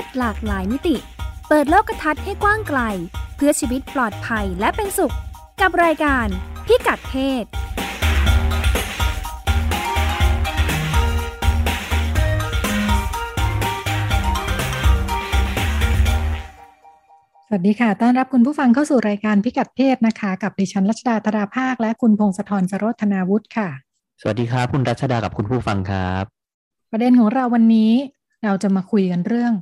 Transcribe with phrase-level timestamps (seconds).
[0.00, 0.96] ศหลากหลายมิติ
[1.48, 2.80] เปิดโลกทัศน์ให้กว้างไกล
[3.36, 5.14] เพื่อชีวิตปลอดภัยและเป็นสุข
[5.60, 6.26] กับรายการ
[6.66, 7.44] พิกัดเพศ
[17.52, 23.68] สวัสดีค่ะ ต้อนรับคุณผู้ฟังเข้าสู่รายการพิกัดเพศนะคะ กับดิฉันรัชดาธราภาค และคุณพงศธรสโรธนาวุฒิค่ะ
[24.20, 26.24] สวัสดีครับ คุณรัชดากับคุณผู้ฟังครับ
[26.90, 27.92] ประเด็นของเราวันนี้
[28.44, 29.52] เราจะมาคุยกันเรื่อง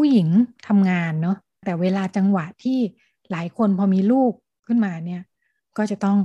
[0.00, 0.28] ผู้หญิง
[0.68, 2.78] ทำงานเนาะแต่เวลาจังหวะที่
[3.30, 4.32] หลายคนพอมีลูก
[4.66, 5.22] ขึ้นมาเนี่ย
[5.76, 6.18] ก็จะต้อง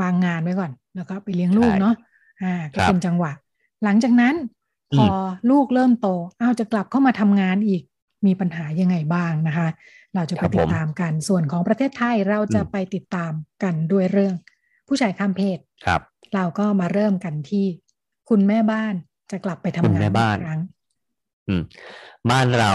[0.00, 1.94] วางงานไว้ก่อนแล้วก็ไปเลี้ยงลูกเนาะ
[2.42, 3.32] อ่าก็เป็นจังหวะ
[3.84, 4.34] หลังจากนั้น
[4.96, 5.06] พอ
[5.50, 6.08] ลูกเริ่มโต
[6.40, 7.82] อ้าวจะกลับเข้ามาทำงานอีก
[8.26, 9.68] มีปัญหายังไงบ้างนะคะ
[10.14, 14.34] เราจะไปติดตามกันส่วนของประเทศไทยเราจะไปติดตามกันด้วยเรื่อง
[14.88, 16.00] ผู้ชายข้ามเพศครับ
[16.34, 17.66] เราก็มาเริ่มกันที่
[18.28, 18.94] คุณแม่บ้าน
[19.30, 20.60] จะกลับไปทำงานอีกครั้ง
[21.48, 21.62] อืม
[22.30, 22.72] บ้านเรา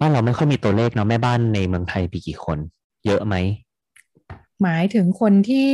[0.00, 2.58] บ้านเราไม่ค่อยมีตัวเลขเนาะแม่บ้านในเมืองไทยมีกี่คน
[3.06, 3.34] เยอะไหม
[4.62, 5.72] หมายถึงคนที่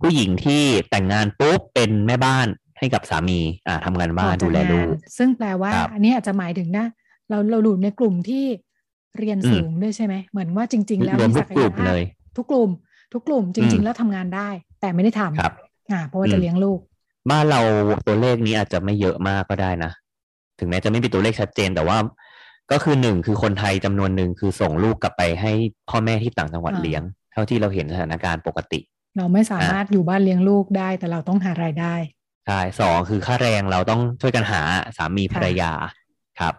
[0.00, 2.46] ผู้หญิงที่แต่งงานปุ๊บเป็นแม่บ้าน
[2.78, 4.88] ให้กับสามี อ่าทำงานบ้านดูแลลูก
[5.18, 6.86] ซึ่งแปลว่าครับอันนี้อาจจะหมายถึงนะ
[7.28, 8.44] เราเราหลุดในกลุ่มที่
[9.18, 12.02] เรียนสูงด้วยใช่ไหมเหมือนว่าจริง ๆ แล้วรวมมีทุศักกกยลุ่มภาพเลย
[12.36, 12.70] ทุกกลุ่ม
[13.12, 14.48] ทุกกลุ่มจอืริงมๆแล้วทำงานได้
[14.80, 15.52] แต่ไม่ได้ทำครับ
[15.92, 16.78] อ่าเพราะว่าอืจะมเลี้ยงลูก
[17.30, 17.60] บ้านเรา
[18.06, 19.92] ตัวเลขนี้อาจจะไม่เยอะมากก็ได้นะ
[20.60, 21.98] ถึงแม้จะไม่มีตัวเลขชัดเจนแต่ว่า
[22.72, 25.52] ก็คือหนึ่งคือคนไทยจำนวนหนึ่งคือส่งลูกกลับไปให้
[25.88, 28.80] พ่อแม่ที่ต่างจังหวัดอ่าเลี้ยง เท่าที่เราเห็นสถานการณ์ปกติ
[29.16, 31.94] เราไม่สามารถอยู่บ้านเลี้ยงลูกได้ แต่เราต้องหารายได้
[32.46, 34.62] ใช่สองคือค่าแรงเราต้องช่วยกันหา
[34.96, 35.72] สามีภรรยา
[36.40, 36.54] ครับ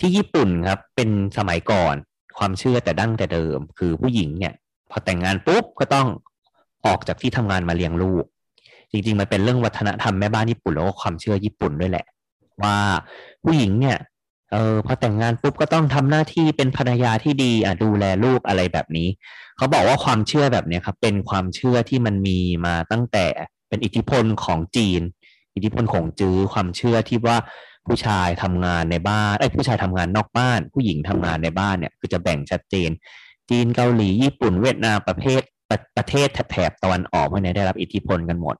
[0.00, 1.94] ที่ญี่ปุ่นครับเป็นสมัยก่อน
[2.38, 4.54] ความเชื่อแต่ดั้งแต่เดิม คือผู้หญิงเนี่ย
[4.90, 6.08] พอแต่งงานปุ๊บก็ต้อง
[6.86, 8.24] ออกจากที่ทำงานมาเลี้ยงลูก
[8.92, 12.04] จริง ๆ มันเป็นเรื่องวัฒนธรรมแม่บ้านญี่ปุ่นแล้วก็ความเชื่อญี่ปุ่นด้วยแหละ
[12.64, 12.78] ว่า
[13.44, 13.98] ผู้หญิงเนี่ย
[14.52, 19.08] เออพอแต่งงานปุ๊บก็ต้องทำหน้าที่เป็นภรรยาที่ดีอะดูแลลูกอะไรแบบนี้
[19.56, 23.26] เขาบอกว่าความเชื่อแบบเนี้ยครับ เป็นความเชื่อที่มันมีมาตั้งแต่
[23.68, 25.00] เป็นอิทธิพลของจีน
[25.54, 27.36] อิทธิพลของจื้อความเชื่อที่ว่า
[27.86, 32.90] ผู้ชายทำงานในบ้านไอ้ผู้ชายทำงานนอกบ้าน ผู้หญิงทำงานในบ้านเนี่ยคือจะแบ่งชัดเจน
[33.50, 38.56] จีนเกาหลีญี่ปุ่นเวียดนามประเภท ประประเทศแถบตะวันออกพวกเนี้ยได้รับอิทธิพลกันหมด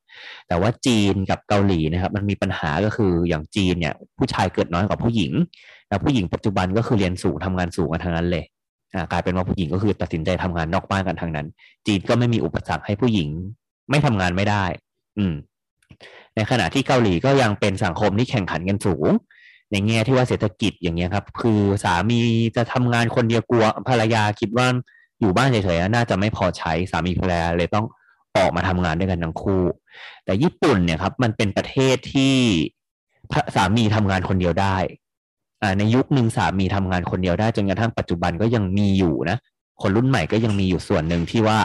[0.49, 5.33] แต่ว่าจีนกับเกาหลีนะครับ มันมีปัญหาก็คืออย่างจีนเนี่ย ผู้ชายเกิดน้อยกว่าผู้หญิง
[5.89, 8.45] แล้วผู้หญิงปัจจุบันก็คือเรียนสูงทำงานสูงกันทั้งนั้นเลย
[8.95, 11.47] อ่ากลายเป็นว่าผู้หญิงก็คือตัดสินใจทำงานนอกบ้านกันทั้งนั้น
[11.87, 13.29] จีนก็ไม่มีอุปสรรคให้ผู้หญิง
[13.91, 14.65] ไม่ทำงานไม่ได้
[15.19, 15.35] อืม
[16.35, 19.09] ในขณะที่เกาหลีก็ยังเป็นสังคมที่แข่งขันกันสูง
[19.73, 22.21] ในแง่ที่ว่าเศรษฐกิจอย่างเงี้ยครับ คือสามี
[22.57, 24.67] จะทำงานคนเดียวกลัวภรรยาคิดว่า
[25.21, 27.87] อยู่บ้านเฉยๆน่าจะไม่พอใช้สามีภรรยาเลยต้อง
[28.37, 29.63] ออกมาทำงานด้วยกันทั้งคู่
[30.25, 32.37] แต่ญี่ปุ่นเนี่ยครับ มันเป็นประเทศที่
[33.55, 34.77] สามีทำงานคนเดียวได้
[35.63, 39.39] อ่าในยุคหนึ่งสามีทำงานคนเดียวได้จนกระทั่งปัจจุบันก็ยังมีอยู่นะ
[39.83, 41.59] คนรุ่นใหม่ก็ยังมีอยู่ส่วนหนึ่งที่ว่า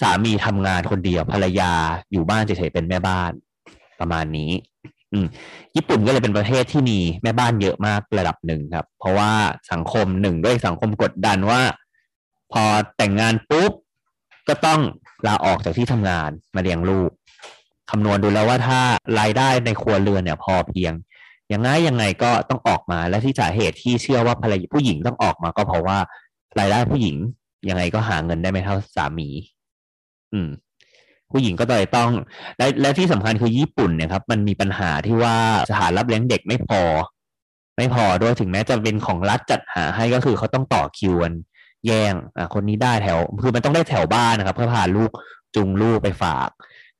[0.00, 1.72] สามีทำงานคนเดียวภรรยา
[2.12, 3.30] อยู่บ้านเฉยๆเป็นแม่บ้าน
[4.00, 4.50] ประมาณนี้
[5.12, 5.26] อืม
[5.76, 9.30] ญี่ปุ่นก็เลยเป็นประเทศที่มีแม่บ้านเยอะมากระดับหนึ่งครับ เพราะว่า
[9.72, 11.60] สังคมหนึ่งด้วยสังคมกดดันว่า
[12.52, 12.64] พอ
[12.96, 13.72] แต่งงานปุ๊บ
[14.48, 14.80] ก็ต้อง
[15.26, 17.10] ลาออกจากที่ทำงานมาเลี้ยงลูก
[17.90, 18.80] คำนวณดูแล้วว่าถ้า
[19.20, 20.92] รายได้ในครัวเรือนเนี่ยพอเพียง
[21.52, 25.98] ยังไงยังไงก็ต้องออกมาและที่สาเหตุที่เชื่อว่าภรรยาผู้หญิงต้องออกมาก็เพราะว่า
[26.58, 27.16] รายได้ผู้หญิง
[27.68, 29.28] ยังไงก็หาเงินได้ไม่เท่าสามี
[30.32, 30.48] อืม
[31.30, 32.10] ผู้หญิงก็เลยต้อง
[32.58, 35.36] และและที่สำคัญคือญี่ปุ่นเนี่ยครับ มันมีปัญหาที่ว่า
[35.70, 36.82] สถานรับเลี้ยงเด็กไม่พอ
[37.76, 41.34] ไม่พอด้วยถึงแม้จะเป็นของรัฐจัดหาให้ก็คือเขาต้องต่อคิวกัน
[41.86, 45.10] แย่งอะคนนี้ได้แถว คือมันต้องได้แถวบ้านนะครับ เพื่อพาลูก
[45.54, 46.48] จูงลูกไปฝาก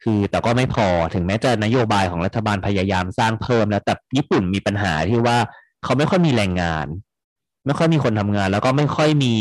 [0.02, 5.38] คือแต่ก็ไม่พอถึงแม้จะนโยบายของรัฐบาลพยายามสร้างเพิ่มแล้วแต่ญี่ปุ่นมีปัญหาที่ว่า
[5.84, 6.86] เขาไม่ค่อยมีแรงงาน
[7.66, 9.34] ไม่ค่อยมีคนทำงาน แล้วก็ไม่ค่อยมี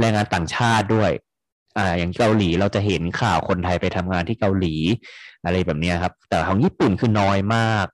[0.00, 1.10] แรงงานต่างชาติด้วย
[1.76, 4.74] อ่า อย่างเกาหลีเราจะเห็นข่าวคนไทยไปทำงานที่เกาหลี
[5.44, 7.86] อะไรแบบนี้ครับ แต่ของญี่ปุ่นคือน้อยมาก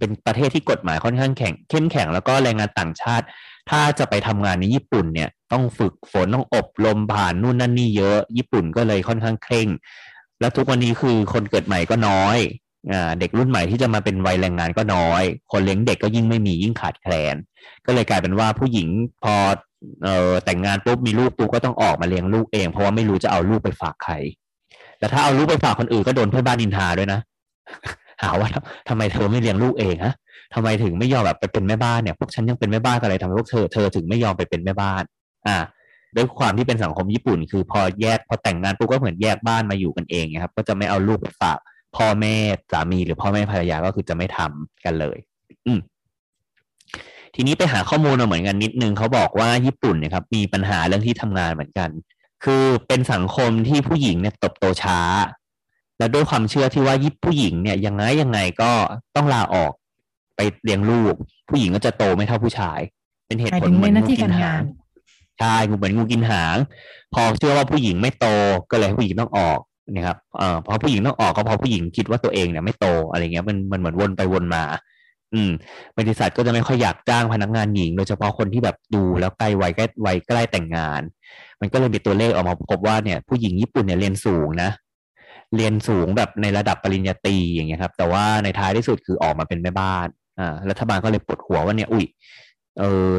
[0.00, 3.26] เป็นประเทศที่กฎหมายค่อนข้างแข็งเข้มแข็งแล้วก็แรงงานต่างชาติ
[3.70, 9.68] ถ้าจะไปทำงานในญี่ปุ่นเนี่ยต้องฝึกฝนต้องอบรมผ่านนู่นนั่นนี่เยอะญี่ปุ่นก็เลยค่อนข้างเคร่ง
[10.40, 12.38] แล้วทุกวันนี้คือคนเกิดใหม่ก็น้อย
[12.92, 15.22] อเด็กรุ่นใหม่ที่จะมาเป็นวัยแรงงานก็น้อย
[15.52, 17.36] คนเลี้ยงเด็กก็ยิ่งไม่มียิ่งขาดแคลน
[17.86, 18.88] ก็เลยกลายเป็นว่าผู้หญิง
[19.22, 19.34] พอ
[20.04, 24.14] เออแต่งงานปุ๊บมีลูกปุ๊บก็ต้องออกมาเลี้ยงลูกเอง เพราะว่าไม่รู้จะเอาลูกไปฝากใคร
[24.98, 27.20] แต่ถ้าเอาลูกไปฝากคนอื่นก็โดนเพื่อนบ้านนินทาด้วยนะ
[28.22, 30.14] หาว่าทำทำไมเธอไม่เลี้ยงลูกเองฮะ
[30.54, 35.02] ทำไมถึงไม่ยอมแบบไปเป็นแม่บ้านเนี่ยพวกฉันยังเป็นแม่บ้านกันเลยทำไมพวกเธอเธอถึงไม่ยอมไปเป็นแม่บ้าน
[35.48, 35.58] อ่า
[36.16, 41.58] ด้วยความที่เป็นสังคมญี่ปุ่น คือพอแยกพอแต่งงานปุ๊บก็เหมือนแยกบ้านมาอยู่กันเองนะครับ ก็จะไม่เอาลูกไปฝาก
[41.96, 42.34] พ่อแม่
[42.72, 45.18] สามีหรือพ่อแม่ภรรยาก็คือจะไม่ทำกันเลย
[45.66, 45.80] อืม
[47.34, 51.90] ทีนี้ไปหาข้อมูลมาเหมือนกันนิดนึงเขาบอกว่าญี่ปุ่นเนี่ยครับมีปัญหาเรื่องที่ทำงานเหมือนกัน
[52.44, 54.98] คือเป็นสังคมที่ผู้หญิงเนี่ยตบโตช้า
[55.98, 58.70] และด้วยความเชื่อที่ว่ายิปผู้หญิงเนี่ยยังไงยังไงก็
[59.16, 59.72] ต้องลาออก
[60.36, 61.14] ไปเลี้ยงลูก
[61.50, 62.80] ผู้หญิงก็จะโตไม่เท่าผู้ชาย
[63.26, 64.62] เป็นเหตุผลเหมือนงูกินหาง
[65.40, 66.56] ใช่เหมือนงูกินหาง
[67.14, 68.26] พอเชื่อว่าผู้หญิงไม่โต
[68.70, 69.60] ก็เลยผู้หญิงต้องออก
[69.92, 74.64] นะครับเอ่อพอผู้หญิงต้องออกก็เพราะผู้หญิงคิดว่าตัวเองเนี่ยไม่โตอะไรเงี้ยมันมันเหมือนวนไปวนมา
[75.34, 75.50] อืม
[75.98, 81.02] บริษัทก็จะไม่ค่อยอยากจ้างพนักงานหญิง โดยเฉพาะคนที่แบบดูแล้วใกล้วัยใกล้วัยใกล้แต่งงาน
[81.60, 84.70] มันก็เลยมีตัวเลขออกมาพบว่าเนี่ยผู้หญิงญี่ปุ่นเนี่ยเรียนสูงนะ
[85.56, 90.06] เรียนสูงแบบในระดับปริญญาตรีอย่างเงี้ยครับ แต่ว่าในท้ายที่สุดคือออกมาเป็นแม่บ้าน
[90.38, 92.04] อ่ารัฐบาลก็เลยปวดหัวว่าเนี่ยอุ้ย
[92.78, 93.12] เออ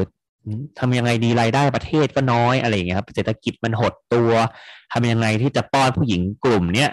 [0.78, 4.30] ทำยังไงดีรายได้ประเทศก็น้อยอะไรอย่างเงี้ยครับเศรษฐกิจมันหดตัว
[4.92, 6.90] ทำยังไงที่จะป้อนผู้หญิงกลุ่มเนี้ย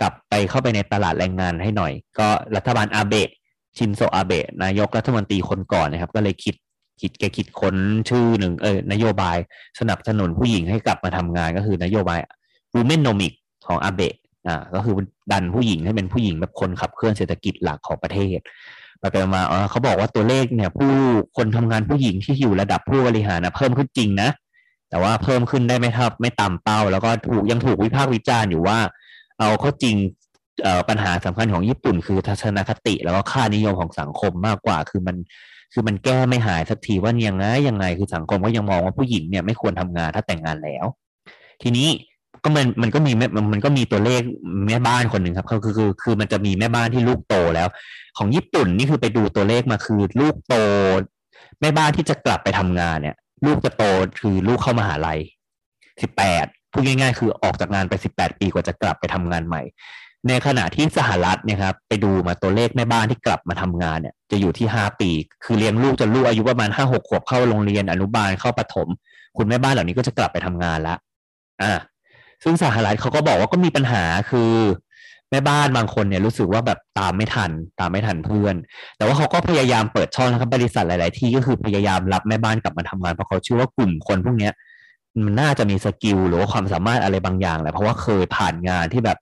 [0.00, 3.30] กลับไปเข้าไปในตลาดแรงงานให้หน่อย ก็รัฐบาลอาเบะ
[3.76, 6.54] ชินโซอาเบะนายกรัฐมนตรีคนก่อนนะครับ ก็เลยคิด
[7.00, 7.76] คิดแกคิดค้น
[8.08, 9.36] ชื่อหนึ่งเออนโยบาย
[9.80, 12.18] สนับสนุนผู้หญิงให้กลับมาทำงานก็คือนโยบาย
[12.74, 13.32] Womenomic
[13.66, 14.14] ของอาเบะ
[14.48, 14.94] อ่าก็คือ
[15.32, 18.38] ดันผู้หญิงให้เป็นผู้หญิงแบบคนขับเคลื่อนเศรษฐกิจหลักของประเทศ
[19.00, 20.92] ไปไปมาเขาบอกว่าตัวเลขเนี่ยผู้
[21.36, 24.30] คนทำงานผู้หญิงที่อยู่ระดับผู้บริหารนะเพิ่มขึ้นจริงนะ
[24.90, 28.78] แต่ว่าเพิ่มขึ้นได้ไม่ทับไม่ต่ำเป้า แล้วก็ถูกยังถูกวิพากษ์วิจารณ์อยู่ว่า
[29.38, 29.96] เอาเข้าจริง
[30.88, 35.16] ปัญหาสำคัญของญี่ปุ่นคือทัศนคติ แล้วก็ค่านิยมของสังคมมากกว่า คือมัน
[35.72, 40.84] คือมันแก้ไม่หายสักทีว่ายังไงยังไงคือสังคมก็ยังมองว่าผู้หญิงเนี่ยไม่ควรทำงานถ้าแต่งงานแล้ว
[41.62, 41.88] ทีนี้
[42.44, 43.12] ก็มันมันก็มี
[43.52, 44.22] มันก็มีตัวเลข
[44.66, 47.68] แม่บ้านคนหนึ่งครับคือคือคือมันจะมีแม่บ้านที่ลูกโตแล้ว
[48.18, 50.54] ของญี่ปุ่นนี่คือไปดูตัวเลขมาคือลูกโต
[51.60, 53.84] แม่บ้านที่จะกลับไปทำงานเนี่ย ลูกจะโต
[54.20, 55.18] คือลูกเข้ามหาลัย
[56.02, 59.62] สิบแปดพูดง่ายๆ คือออกจากงานไปสิบแปดปีกว่าจะกลับไปทำงานใหม่
[60.28, 65.10] ในขณะที่สหรัฐเนี่ยครับไปดูมาตัวเลขแม่บ้านที่กลับมาทำงานเนี่ย จะอยู่ที่ห้าปี
[65.44, 68.88] คือเลี้ยงลูกจนลูกอายุประมาณห้าหกขวบเข้าโรงเรียนอนุบาลเข้าประถม
[69.36, 70.94] คุณแม่บ้านเหล่านี้ก็จะกลับไปทำงานละ
[71.62, 71.72] อ่า
[72.44, 74.52] ซึ่งสหรัฐเขาก็บอกว่าก็มีปัญหาคือ
[75.30, 77.50] แม่บ้านบางคนเนี่ยรู้สึกว่าแบบตามไม่ทัน
[77.80, 78.54] ตามไม่ทันเพื่อน
[78.96, 84.52] แต่ว่าเขาก็พยายามเปิดช่องนะครับบริษัทหลาย ๆ ที่ก็คือพยายามรับแม่บ้านกลับมาทำงานเพราะเขาเชื่อว่ากลุ่มคนพวกเนี้ย
[85.24, 89.18] มันน่าจะมีสกิลหรือว่าความสามารถอะไรบางอย่างแหละเพราะว่าเคยผ่านงานที่แบบ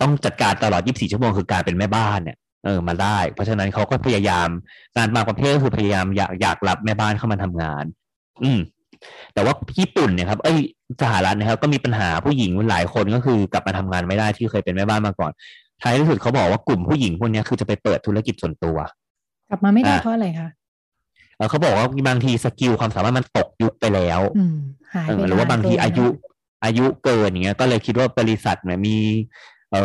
[0.00, 4.48] ต้องจัดการตลอด 24 ชั่วโมงคือการเป็นแม่บ้านเนี่ยเออมาได้ เพราะฉะนั้นเขาก็พยายาม
[4.96, 7.84] งานบางประเภทก็คือพยายามอยากอยากรับแม่บ้านเข้ามาทำงาน
[8.42, 8.58] อืม
[9.34, 10.58] แต่ว่าญี่ปุ่นเนี่ยครับ เอ้ย
[11.02, 15.32] สหรัฐนะครับ ก็มีปัญหาผู้หญิงหลายคนก็คือกลับมาทำงานไม่ได้ที่เคยเป็นแม่บ้านมาก่อน
[15.82, 18.76] ท้ายที่สุดเขาบอกว่ากลุ่มผู้หญิงพวกนี้คือจะไปเปิดธุรกิจส่วนตัว
[19.50, 20.48] กลับมาไม่ได้เพราะอะไรคะ
[21.50, 24.20] เขาบอกว่าบางทีสกิลความสามารถมันตกยุคไปแล้ว
[25.28, 26.06] หรือว่าบางทีอายุ
[26.64, 28.96] อายุเกินอย่างเงี้ย ก็เลยคิดว่าบริษัทเนี่ยมี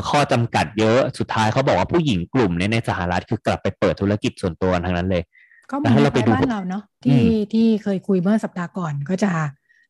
[0.09, 5.23] ข้อจำกัดเยอะ สุดท้ายเขาบอกว่าผู้หญิงกลุ่มนี้ในสหรัฐคือกลับไปเปิดธุรกิจส่วนตัวทั้งนั้นเลย
[5.71, 7.21] ก็มีในบ้านเราเนาะที่
[7.53, 9.31] ที่เคยคุยเมื่อสัปดาห์ก่อนก็จะ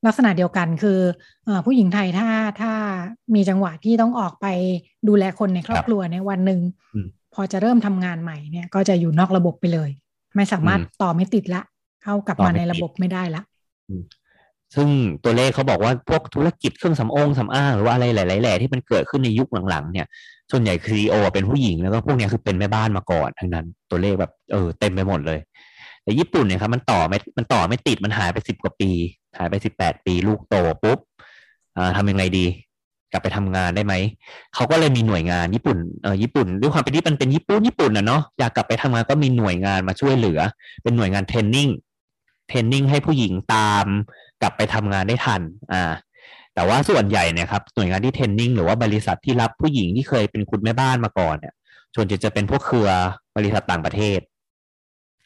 [0.06, 1.00] ลักษณะเดียวกันคือ
[1.48, 2.28] อผู้หญิงไทยถ้า
[2.62, 2.74] ถ้า
[3.36, 4.48] มีจังหวะที่ต้องออกไป
[5.08, 6.60] ดูแลคนในครอบครัวในวันหนึ่ง
[7.34, 9.90] พอจะเริ่มทำงานใหม่เนี่ย ก็จะอยู่นอกระบบไปเลย
[10.36, 11.62] ไม่สามารถต่อไม่ติดละ
[12.04, 13.42] เข้ากลับมาในระบบไม่ได้ละ
[14.76, 14.88] ซึ่ง
[15.24, 20.08] ตัวเลขเขาบอกว่าพวกธุรกิจเครื่องสำอางสำอางหรือว่าอะไรหลายๆแหล่ที่มันเกิดขึ้นในยุคหลังๆเนี่ย
[20.52, 25.40] ส่วนใหญ่คือซีโอเป็นผู้หญิงแล้วก็พวกนี้คือเป็นแม่บ้านมาก่อนทั้งนั้น ตัวเลขแบบเออเต็มไปหมดเลย
[26.04, 28.92] แต่ญี่ปุ่นเนี่ยครับมันต่อไม่มันต่อไม่ติดมันหายไปสิบกว่าปี
[29.38, 31.00] หายไปสิบแปดปี ลูกโตปุ๊บ
[31.78, 32.46] อ่าทำยังไงดี
[33.12, 33.94] กลับไปทำงานได้ไหม
[34.56, 40.40] เขาก็เลยมีหน่วยงานญี่ปุ่นเออญี่ปุ่นด้วยความเป็นที่มันเป็นญี่ปุ่นญี่ปุ่นนะเนาะอยากกลับไปทำงานก็มีหน่วยงานมาช่วยเหลือ
[40.84, 41.70] เป็นหน่วยงานเทรนนิ่ง
[42.48, 43.86] เทรนนิ่งให้ผู้หญิงตาม
[44.42, 45.42] กลับไปทำงานได้ทัน
[45.72, 45.92] อ่า
[46.56, 51.54] แต่ว่าส่วนใหญ่เนี่ยครับหน่วยงานที่เทรนนิ่งหรือว่าบริษัทที่รับผู้หญิงที่เคยเป็นคุณแม่บ้านมาก่อนเนี่ย
[51.96, 52.90] ส่วนใหญ่จะเป็นพวกเครือ
[53.38, 54.20] บริษัทต่างประเทศ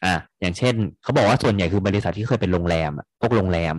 [0.04, 3.74] อะอย่างเช่นเขาบอกว่าส่วนใหญ่คือบริษัทที่เคยเป็นโรงแรมพวกโรงแรม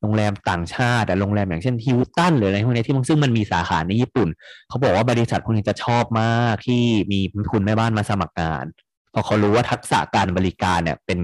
[0.00, 4.28] โรงแรมต่างชาติแต่โรงแรมอย่างเช่นฮิวตันหรืออะไรพวกนี้ที่มันซึ่งมันมีสาขาในญี่ปุ่น
[4.68, 6.82] เขาบอกว่าบริษัทพวกนี้จะชอบมากที่
[7.12, 7.20] มี
[7.52, 8.64] คุณแม่บ้านมาสมัครงาน
[9.12, 11.18] เพราะเขารู้ว่าทักษะการบริการเนี่ย เป็น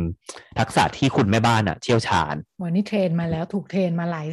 [0.58, 4.26] ทักษะที่คุณแม่บ้านอะเชี่ยวชาญวันนี้เทรนมาแล้วถูกเทรนมาหลาย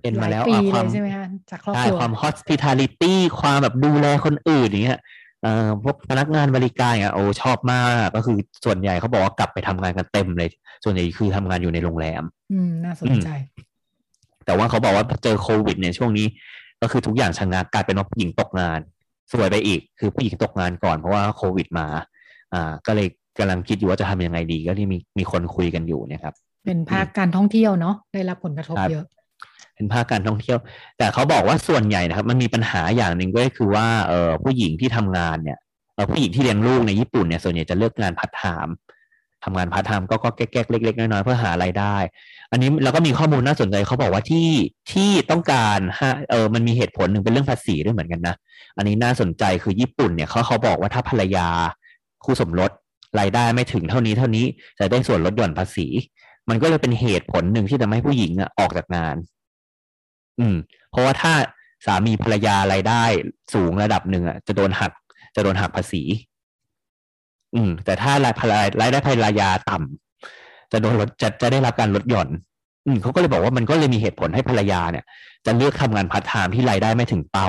[0.00, 0.42] เทรนมาแล้ว
[0.72, 5.00] ความใช่ไหมคะจากครอบครัวความ hospitality ความแบบดูแลคนอื่นอย่างเงี้ย
[5.44, 10.50] เอ่อพวกพนักงานบริการอะโอ้ชอบมากก็คือส่วนใหญ่เขาบอกว่ากลับไปทำงานกันเต็มเลย
[10.84, 12.22] ส่วนใหญ่คือทำงานอยู่ในโรงแรม
[12.52, 13.28] อืมน่าสนใจ
[14.46, 16.26] แต่ว่าเขาบอกว่าเจอโควิด เนี่ยช่วงนี้
[16.82, 18.80] ก็คือทุกอย่างชะงักกลายเป็นว่าผู้หญิงตกงาน
[19.32, 21.86] สวยไปอีก คือผู้หญิงตกงานก่อนเพราะว่าโควิดมา
[22.54, 23.08] อ่า ก็เลย
[23.38, 26.34] กำลังคิดอยู่ว่าจะทำยังไงดี ก็ที่มีมีคนคุยกันอยู่นะครับ
[26.64, 29.04] เป็นภาคการท่องเที่ยวเนาะได้รับผลกระทบเยอะ
[29.74, 30.58] เป็นภาคการท่องเที่ยว
[30.98, 35.58] แต่เขาบอกว่าส่วนใหญ่นะครับ มันมีปัญหาอย่างหนึ่งก็คือว่าเออผู้หญิงที่ทำงานเนี่ย
[36.10, 38.68] ผู้หญิงที่เลี้ยงลูกในญี่ปุ่นเนี่ยส่วนใหญ่จะเลือกงานพาร์ทไทม์
[39.44, 41.96] ทำงานพาร์ทไทม์ก็ก็แก๊กๆเล็กๆน้อยๆเพื่อหารายได้
[42.52, 44.48] อันนี้แล้วก็มีข้อมูลน่าสนใจเขาบอกว่าที่
[44.92, 48.34] ที่ต้องการฮะเออมันมีเหตุผลหนึ่งเป็นเรื่องภาษีด้วยเหมือนกันนะ
[48.76, 51.48] อันนี้น่าสนใจคือญี่ปุ่นเนี่ยเขาเขาบอกว่าถ้าภรรยา
[52.24, 52.70] คู่สมรส
[53.20, 54.44] รายได้ไม่ถึงเท่านี้เท่านี้
[54.78, 55.86] จะได้ส่วนลดหย่อนภาษี
[56.48, 59.16] มันก็เลยเป็นเหตุผลหนึ่งที่ทำให้ผู้หญิงอะออกจากงาน
[60.40, 60.56] อืม
[60.90, 61.32] เพราะว่าถ้า
[61.86, 63.02] สามีภรรยารายได้
[63.54, 64.92] สูงระดับหนึ่งอะจะโดนหัก
[65.36, 66.02] จะโดนหักภาษี
[67.54, 72.28] อืม แต่ถ้ารายภรรยรายได้ภรรยาต่ำจะโดนลดจะจะได้รับการลดหย่อน
[72.86, 75.04] อืมเขาก็เลยบอกว่ามันก็เลยมีเหตุผลให้ภรรยาเนี่ย
[75.46, 77.48] จะเลือกทำงานพาร์ทไทม์ที่รายได้ไม่ถึงเป้า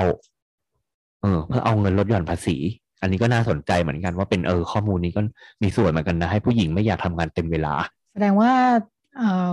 [1.22, 2.56] เออ เพื่อเอาเงินลดหย่อนภาษี
[3.00, 5.20] อันนี้ก็น่าสนใจเหมือนกันว่าเป็นเออข้อมูลนี้ก็
[5.62, 7.74] มีส่วนเหมือนกันนะ ให้ผู้หญิงไม่อยากทำงานเต็มเวลา
[8.12, 8.52] แสดงว่า
[9.18, 9.52] เอ่อ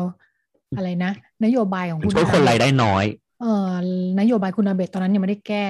[0.77, 1.11] อะไรนะ
[1.45, 3.05] นโยบายของคุณช่วยคนรายได้น้อย
[3.43, 3.73] เอ่อ
[4.19, 5.65] นโยบายคุณอาเบะตอนนั้นยังไม่ได้แก้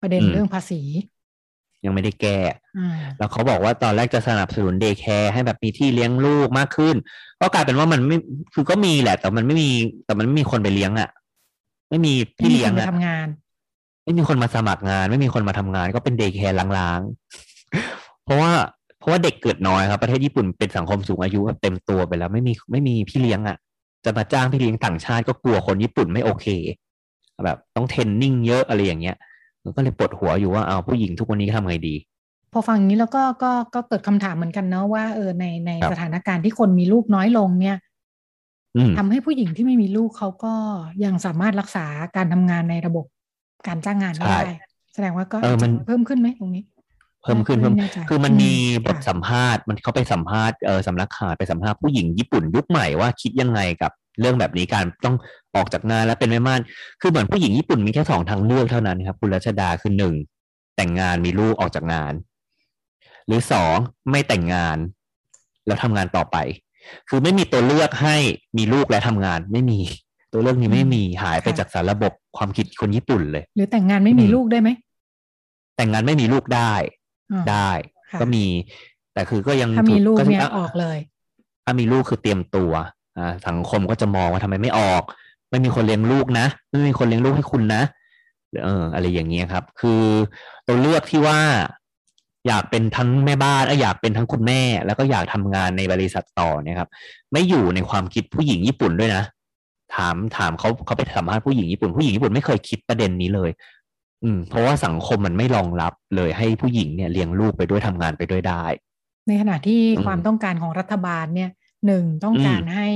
[0.00, 0.80] ประเด็นอืมเรื่องภาษี
[1.84, 2.38] ยังไม่ได้แก้
[2.78, 6.96] อ่าแล้วเขาบอกว่าตอนแรกจะสนับสนุน day care ให้แบบมีที่เลี้ยงลูกมากขึ้น
[7.40, 8.16] ก็กลายเป็นว่ามันไม่
[8.54, 9.70] คือก็มีแหละ แต่มันไม่มี
[10.06, 11.10] แต่มันไม่มีคนไปเลี้ยงอะ่ะ
[11.90, 13.28] ไม่มีไม่พี่เลี้ยงนไปทำงาน
[14.04, 18.52] ไม่มีคนมาสมัครงาน ไม่มีคนมาทำงาน ก็เป็น day care ร้างๆ เพราะว่า
[18.98, 23.56] เพราะว่าเด็กเกิดน้อยครับ ประเทศญี่ปุ่นเป็นสังคมสูงอายุแบบเต็มตัวไปแล้ว ไม่มีไม่มีพี่เลี้ยงอะ่ะ
[24.04, 26.46] จะมาจ้างพี่เลี้ยงต่างชาติก็กลัวคนญี่ปุ่นไม่โอเค
[27.44, 29.16] แบบต้อง training เยอะอะไรอย่างเงี้ย
[29.64, 31.94] มันก็เลยปวดหัวอยู่ว่าเอาผู้หญิงทุกวันนี้ทำไงดี
[32.52, 37.76] พอฟังอย่างนี้แล้วก็ก็ก็เกิดคำถามเหมือนกันเนาะว่าเออในในครับสถานการณ์ที่คนมีลูกน้อยลงเนี่ย
[38.76, 40.54] อืมทำให้ผู้หญิงที่ไม่มีลูกเขาก็
[41.04, 43.04] ยังสามารถรักษาการทำงานในระบบ
[43.66, 44.54] การจ้างงานไม่ใช่ได้
[44.94, 46.62] แสดงว่าก็เออมันเพิ่มขึ้นไหมตรงนี้
[47.22, 55.16] เพิ่มขึ้นไม่เพิ่มแน่ใจคือมันมีอืมบทค่ะสัมภาษณ์ มันเขาไปสัมภาษณ์เออสำนักข่าวไปสัมภาษณ์ผู้หญิงญี่ปุ่นยุคใหม่ว่าคิดยังไงกับเรื่องแบบนี้การต้อง
[55.58, 56.60] ออกจากงานแล้วเป็นแม่ม่าน
[57.00, 60.14] คือเหมือนผู้หญิงญี่ปุ่นมีแค่สองทางเลือกเท่านั้นครับ คุณรัชดาคือหนึ่ง
[60.76, 62.12] แต่งงานมีลูกออกจากงาน
[63.26, 63.76] หรือสอง
[64.10, 64.78] ไม่แต่งงาน
[65.66, 66.36] แล้วทำงานต่อไป
[67.08, 68.16] คือไม่มีตัวเลือกให้
[68.58, 69.80] มีลูกและทำงานไม่มี
[70.32, 74.70] ตัวเลือกนี้ไม่มีหายไปค่ะจากสารระบบความคิดคนญี่ปุ่นเลย หรือแต่งงานไม่มีอืมลูกได้ไหม
[75.76, 76.72] แต่งงานไม่มีลูกได้
[77.32, 77.70] อ๋อได้
[78.10, 78.44] ค่ะก็มี
[79.14, 80.98] แต่คือก็ยังถ้ามีลูกก็เนี่ยะออกเลย
[81.64, 82.72] ถ้ามีลูกคือเตรียมตัว
[83.18, 85.02] อ่าสังคมก็จะมองว่าทำไมไม่ออก
[85.50, 87.82] ไม่มีคนเลี้ยงลูกนะ ไม่มีคนเลี้ยงลูกให้คุณนะ
[88.64, 90.02] เอออะไรอย่างเงี้ยครับ คือ
[90.66, 91.38] ตัวเลือกที่ว่า
[92.46, 96.88] อยากเป็นทั้งแม่บ้านเอ้ยอยากเป็นทั้งคุณแม่ แล้วก็อยากทำงานในบริษัทต่อเนี่ยครับ
[97.32, 99.24] ไม่อยู่ในความคิดผู้หญิงญี่ปุ่นด้วยนะ
[99.94, 103.50] ถามถามเขาเขาไปสัมภาษณ์ผู้หญิงญี่ปุ่นผู้หญิงญี่ปุ่นไม่เคยคิดประเด็นนี้เลย
[104.24, 108.64] อืม เพราะว่าสังคมมันไม่รองรับเลยให้ผู้หญิงเนี่ยเลี้ยงลูกไปด้วยทำงานไปด้วยได้
[109.26, 111.50] ในขณะที่อืมความต้องการของรัฐบาลเนี่ย
[111.86, 112.88] หนึ่งต้องการอืมให้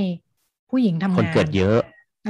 [0.69, 1.79] ผู้หญิงทำงานคนเกิดเยอะ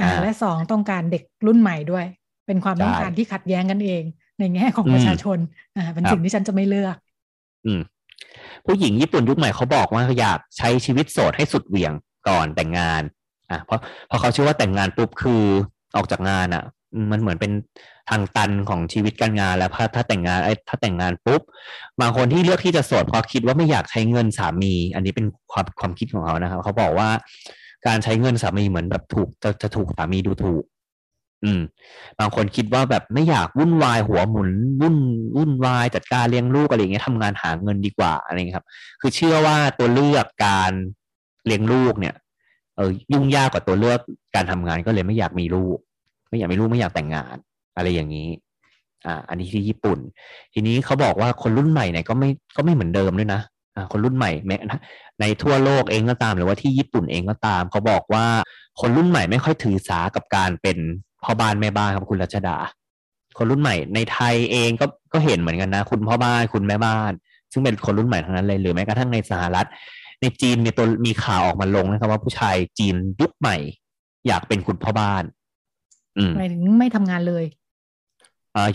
[0.00, 2.06] าอ่าและสองต้องการเด็กรุ่นใหม่ด้วย
[2.46, 4.02] เป็นความต้องใช่การที่ขัดแย้งกันเอง
[4.38, 5.38] ในแง่ของอืมประชาชน
[5.76, 6.96] อ่าเป็นครับสิ่งที่ฉันจะไม่เลือก
[7.66, 7.80] อืม
[8.66, 11.92] ผู้หญิงญี่ปุ่นยุคใหม่เขาบอกว่าอยากใช้ชีวิตโสดให้สุดเหวี่ยง
[12.28, 13.02] ก่อนแต่งงาน
[13.50, 15.42] อะเพราะเพราะเขาเชื่อว่าแต่งงานปุ๊บคือ
[15.96, 17.52] ออกจากงานอะอืมมันเหมือนเป็น
[18.10, 21.42] ทางตันของชีวิตการงานแล้วถ้าถ้าแต่งงานไอ้ถ้าแต่งงานปุ๊บ
[22.00, 27.08] บางคนที่เลือกที่จะโสดเพราะคิดว่าไม่อยากใช้เงินสามี อันนี้เป็นความความคิดของเขานะครับเขาบอกว่า
[27.86, 30.64] การใช้เงินสามีเหมือนแบบถูกจะจะถูกสามีดูถูก
[31.44, 31.60] อืม
[32.18, 34.50] บางคนคิดว่าแบบไม่อยากวุ่นวายหัวหมุน
[34.80, 34.96] วุ่น
[35.36, 38.66] วุ่นวายจัดการเลี้ยงลูกอะไรอย่างเงี้ยทำงานหาเงินดีกว่าอะไรเงี้ยครับ
[39.00, 40.72] คือเชื่อว่าตัวเลือกการ
[41.46, 42.14] เลี้ยงลูกเนี่ย
[42.76, 44.00] เออยุ่งยากกว่าตัวเลือก
[44.34, 45.78] การทำงานก็เลยไม่อยากมีลูก
[46.28, 47.36] ไม่อยากมีลูกไม่อยากแต่งงาน
[47.76, 48.28] อะไรอย่างนี้
[49.06, 49.98] อ่า อันนี้ที่ญี่ปุ่น
[50.52, 53.40] ทีนี้เขาบอกว่าคนรุ่นใหม่เนี่ยก็ไม่ก็ไม่เหมือนเดิมด้วยนะ
[53.92, 54.56] คนรุ่นใหม่แม้
[55.20, 58.26] ในทั่วโลกเองก็ตาม หรือว่าที่ญี่ปุ่นเองก็ตาม เขาบอกว่า
[58.80, 60.78] คนรุ่นใหม่ไม่ค่อยถือสากับการเป็น
[61.24, 62.56] พ่อบ้านแม่บ้านครับคุณรัชดา
[63.38, 67.12] คนรุ่นใหม่ในไทยเองก็ก็เห็นเหมือนกันนะ คุณพ่อบ้านคุณแม่บ้าน
[67.52, 69.68] ซึ่งเป็นคนรุ่นใหม่ทั้งนั้นเลยหรือแม้กระทั่งในสหรัฐ
[70.20, 73.56] ในจีนมีตัวมีข่าวออกมาลงนะครับว่าผู้ชายจีนยุคใหม่
[74.26, 75.24] อยากเป็นคุณพ่อบ้าน
[76.18, 77.44] อืมหมายถึงไม่ทำงานเลย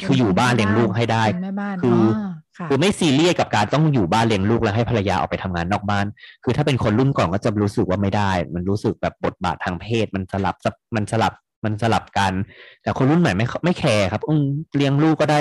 [0.05, 2.19] คืออยู่บ้านเลี้ยงลูกให้ได้เป็นแม่บ้านคืออ
[2.57, 6.05] ค่ะคือไม่ซีเรียสกับการต้องอยู่บ้านเลี้ยงลูกแล้วให้ภรรยาออกไปทำงานนอกบ้าน
[6.43, 10.55] คือถ้าเป็นคนรุ่นก่อนก็จะรู้สึกว่าไม่ได้ มันรู้สึกแบบบทบาททางเพศ มันสลับ
[10.95, 11.33] มันสลับ
[11.65, 12.33] มันสลับกัน
[12.81, 14.45] แต่คนรุ่นใหม่ไม่ไม่แคร์ครับอืม
[14.75, 15.39] เลี้ยงลูกก็ได้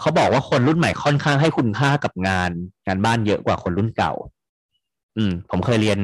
[0.00, 2.50] เขาบอกว่าคนรุ่นใหม่ค่อนข้างให้คุณค่ากับงาน
[2.86, 4.12] งานบ้านเยอะกว่าคนรุ่นเก่า
[5.18, 6.00] อืมผมเคยเรียน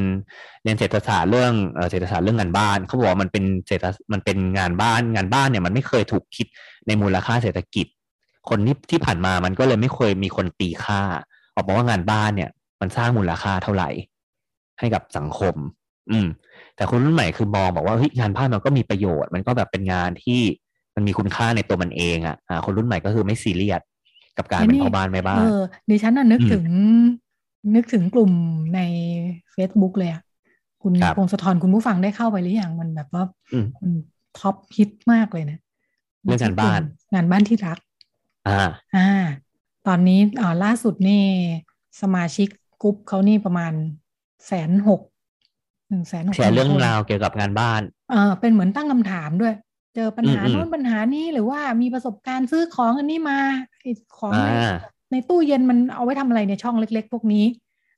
[0.62, 6.47] เรียนเศรษฐศาสตร์เรื่องเอ่อเศรษฐศาสตร์เรื่องงานบ้านเขาบอกว่ามันเป็นเศรษฐมันเป็นงานบ้านงานบ้านเนี่ยมันไม่เคยถูกคิด
[6.87, 7.87] ในมูลค่าเศรษฐกิจ
[8.49, 11.00] คนที่ที่ผ่านมามันก็เลยไม่เคยมีคนตีค่า
[11.54, 13.90] ออกมาว่างานบ้านเนี่ย มันสร้างมูลค่าเท่าไหร่
[14.78, 15.54] ให้กับสังคม
[16.11, 16.26] อืม
[16.76, 20.40] แต่คนรุ่นใหม่คือมองบอกว่าเฮ้ยงานบ้านมันก็มีประโยชน์ มันก็แบบเป็นงานที่
[20.94, 23.83] มันมีคุณค่าในตัวมันเองอะอ่าคนรุ่นใหม่ก็คือไม่ซีเรียส
[24.38, 26.64] กับการเป็นพ่อบ้านแม่บ้าเอนอดิฉันน่ะนึกอืมถึง
[27.75, 28.33] นึกถึงกลุ่ม
[28.75, 28.80] ใน
[29.54, 30.23] Facebook เลยอะ
[30.83, 33.92] คุณครับพงศธรคุณผู้ฟังได้เข้าไปหรือยังมันแบบว่าอืมมัน
[34.38, 35.59] ท็อปฮิตมากเลยนะ
[36.23, 36.80] เรื่องงานบ้าน
[37.14, 37.78] งานบ้านที่รัก
[38.49, 38.61] อ่า
[38.97, 39.09] อ่า
[39.87, 41.23] ตอนนี้อ่าล่าสุดนี่
[42.02, 42.49] สมาชิก
[42.83, 43.73] กรุ๊ปเขานี่ประมาณ
[44.47, 45.00] แสนหก
[45.88, 47.80] หนึ่งแสนหกแชร์เรื่องราวเกี่ยวกับงานบ้าน
[48.11, 49.54] เออเป็นเหมือนตั้งคำถามด้วย
[49.94, 53.40] เจอปัญหาอืมอืมโน้นปัญหานี้หรือว่ามีประสบการณ์ซื้อของอันนี้มา
[53.80, 54.33] ไอ้ของ
[55.11, 57.44] ในอ่าในตู้เย็นมันเอาไว้ทำอะไรในช่องเล็ก ๆ พวกนี้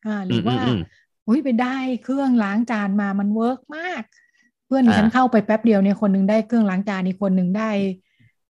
[0.07, 0.79] อ่า หรืออมว่าอืม
[1.27, 4.03] อุ้ยไปได้เครื่องล้างจานมามัน work มาก
[4.67, 7.71] เพื่อนดิฉันอ่าเข้าไปแป๊บเดียวเนี่ยคนหนึ่งได้เครื่องล้างจานอีกคนหนึ่งได้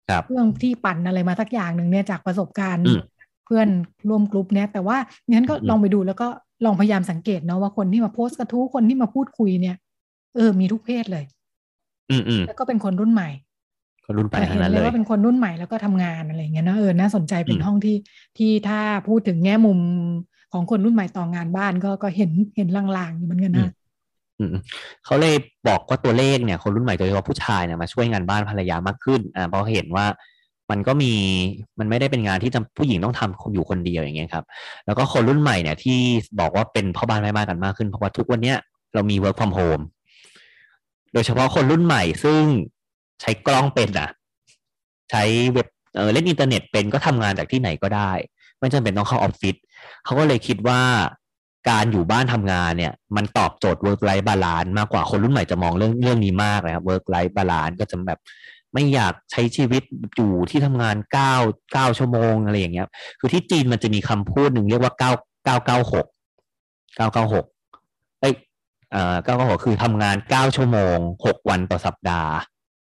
[0.09, 2.99] ครับเครื่องที่ปั่นอะไรมาสักอย่างหนึ่งเนี่ยจากประสบการณ์อืม
[3.45, 3.67] เพื่อน
[4.09, 4.97] ร่วมกลุ่มเนี่ยแต่ว่า
[5.31, 6.27] งั้นก็อืมลองไปดูแล้วก็
[6.65, 9.75] ลองพยายามสังเกตเนาะว่าคนที่มาโพสต์กระทู้คนที่มาพูดคุยเนี่ย
[10.35, 11.25] เออมีทุกเพศเลย
[12.09, 13.29] อืมอืมแล้วก็เป็นคนรุ่นใหม่
[14.07, 17.97] คนรุ่นใหม่ทั้งนั้นเลเลยยว่าเป็นคนรุ่นใหม่แล้วก็ทำงานอะไรอย่างเงี้ยนะเออน่าสนใจเป็นอืมห้องที่
[18.37, 19.79] ที่ถ้าพูดถึงแง่มุม
[20.53, 23.71] ของคนรุ่นใหม่ต่องานบ้านก็ก็เห็นเห็นลางๆอยู่เหมือนกันนะ
[24.39, 24.53] อืม
[25.05, 25.35] เขาเลย
[25.67, 30.05] บอกว่าตัวเลขเนี่ย คนรุ่นใหม่โดยเฉพาะผู้ชายเนี่ยมาช่วยงานบ้านภรรยามากขึ้นอ่าเพราะเห็นว่า
[30.71, 31.13] มันก็มี
[31.79, 34.45] มันไม่ได้เป็นงานที่จำผู้หญิงต้องทำอยู่คนเดียวอย่างเงี้ยครับ
[34.85, 35.99] แล้วก็คนรุ่นใหม่เนี่ยที่
[36.39, 38.57] บอกว่าเป็นพ่อบ้านแม่บ้านกันมากขึ้นเพราะว่าทุกวันเนี้ย
[38.93, 39.83] เรามี work from home
[41.13, 42.41] โดยเฉพาะคนรุ่นใหม่ซึ่ง
[43.21, 44.09] ใช้กล้องเป็นอะ
[45.11, 48.11] ใช้เว็บเออเล่นอินเทอร์เน็ตเป็นก็ทำงานจากที่ไหนก็ได้
[48.59, 49.55] ไม่จำเป็นต้องเข้าออฟฟิศ
[50.05, 50.81] เขาก็เลยคิดว่า
[51.69, 58.19] การอยู่บ้านทำงานเนี่ย มันตอบโจทย์ work life balance มากกว่าคนรุ่นใหม่จะมองเรื่องเรื่องนี้มากเลยครับ work life balance ก็จะแบบ
[58.73, 59.83] ไม่อยากใช้ชีวิต
[60.15, 61.33] อยู่ที่ทำงานเก้า
[61.73, 62.87] เก้าชั่วโมงอะไรอย่างเงี้ย
[63.19, 65.11] คือที่จีนมันจะมีคำพูดหนึ่งเรียกว่าเก้า
[65.45, 66.05] เก้าเก้าหก
[66.95, 67.45] เก้าเก้าหก
[68.21, 68.33] เอ้ย
[68.91, 72.33] เอ่อเก้าเก้าหกคือทำงานเก้าชั่วโมงหกวันต่อสัปดาห์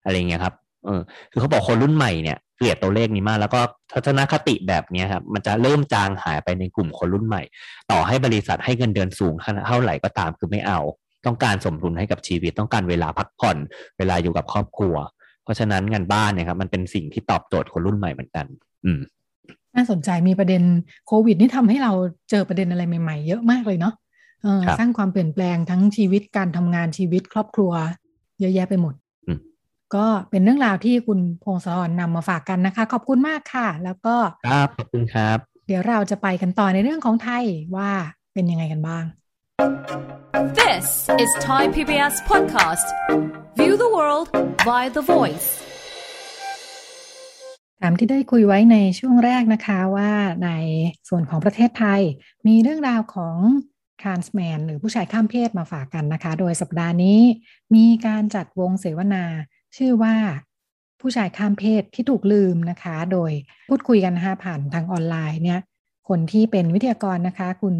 [0.08, 1.00] อะไรอย่างเงี้ยครับเออ
[1.30, 3.60] คือเขาบอกคนรุ่นใหม่เนี่ยเกลียดตัวเลขนี้มาก แล้วก็
[3.92, 7.42] ทัศนคติแบบเนี้ยครับมันจะเริ่มจางหายไปในกลุ่มคนรุ่นใหม่
[7.90, 9.34] ต่อให้บริษัทให้เงินเดือนสูง
[9.66, 10.80] เท่าไหร่ก็ตามคือไม่เอา
[11.26, 13.56] ต้องการสมดุลให้กับชีวิตต้องการเวลาพักผ่อน
[13.98, 14.96] เวลาอยู่กับครอบครัว
[15.44, 18.46] เพราะฉะนั้นงานบ้านเนี่ยครับมันเป็นสิ่งที่ตอบโจทย์คนรุ่นใหม่เหมือนกัน
[18.84, 19.00] อืม
[19.74, 20.62] น่าสนใจมีประเด็น
[21.06, 21.92] โควิดนี่ทำให้เรา
[22.30, 23.94] เจอประเด็นอะไรใหม่ ๆ เยอะมากเลยเนาะ
[24.42, 27.72] เออครับสร้างความเปลี่ยนแปลงทั้งชีวิตการทำงานชีวิตครอบครัว
[28.40, 29.07] เยอะแยะไปหมดอืม
[29.96, 34.14] ก็เป็นเรื่องราวที่คุณพงศธรนำมาฝากกันนะคะ ขอบคุณมากค่ะ แล้วก็
[34.46, 37.44] ครับขอบคุณครับ เดี๋ยวเราจะไปกันต่อในเรื่องของไทย
[37.76, 37.90] ว่า
[38.34, 39.04] เป็นยังไงกันบ้าง
[40.60, 40.86] This
[41.22, 42.86] is Thai PBS Podcast.
[43.58, 44.26] View the world
[44.68, 45.48] via the voice.
[47.82, 50.10] ตามที่ได้คุยไว้ในช่วงแรกนะคะว่า
[50.44, 50.50] ใน
[51.08, 52.00] ส่วนของประเทศไทย
[52.46, 53.36] มีเรื่องราวของ
[54.02, 57.20] transman หรือผู้ชายข้ามเพศมาฝากกันนะคะ โดยสัปดาห์นี้
[57.74, 59.24] มีการจัดวงเสวนา
[59.76, 60.14] ชื่อว่า
[61.00, 63.30] ผู้ชายข้ามเพศที่ถูกลืมนะคะ โดย
[63.68, 65.60] พูดคุยกันนะคะผ่านทางออนไลน์เนี่ย
[66.08, 67.74] คนที่เป็นวิทยากรนะคะ คุณ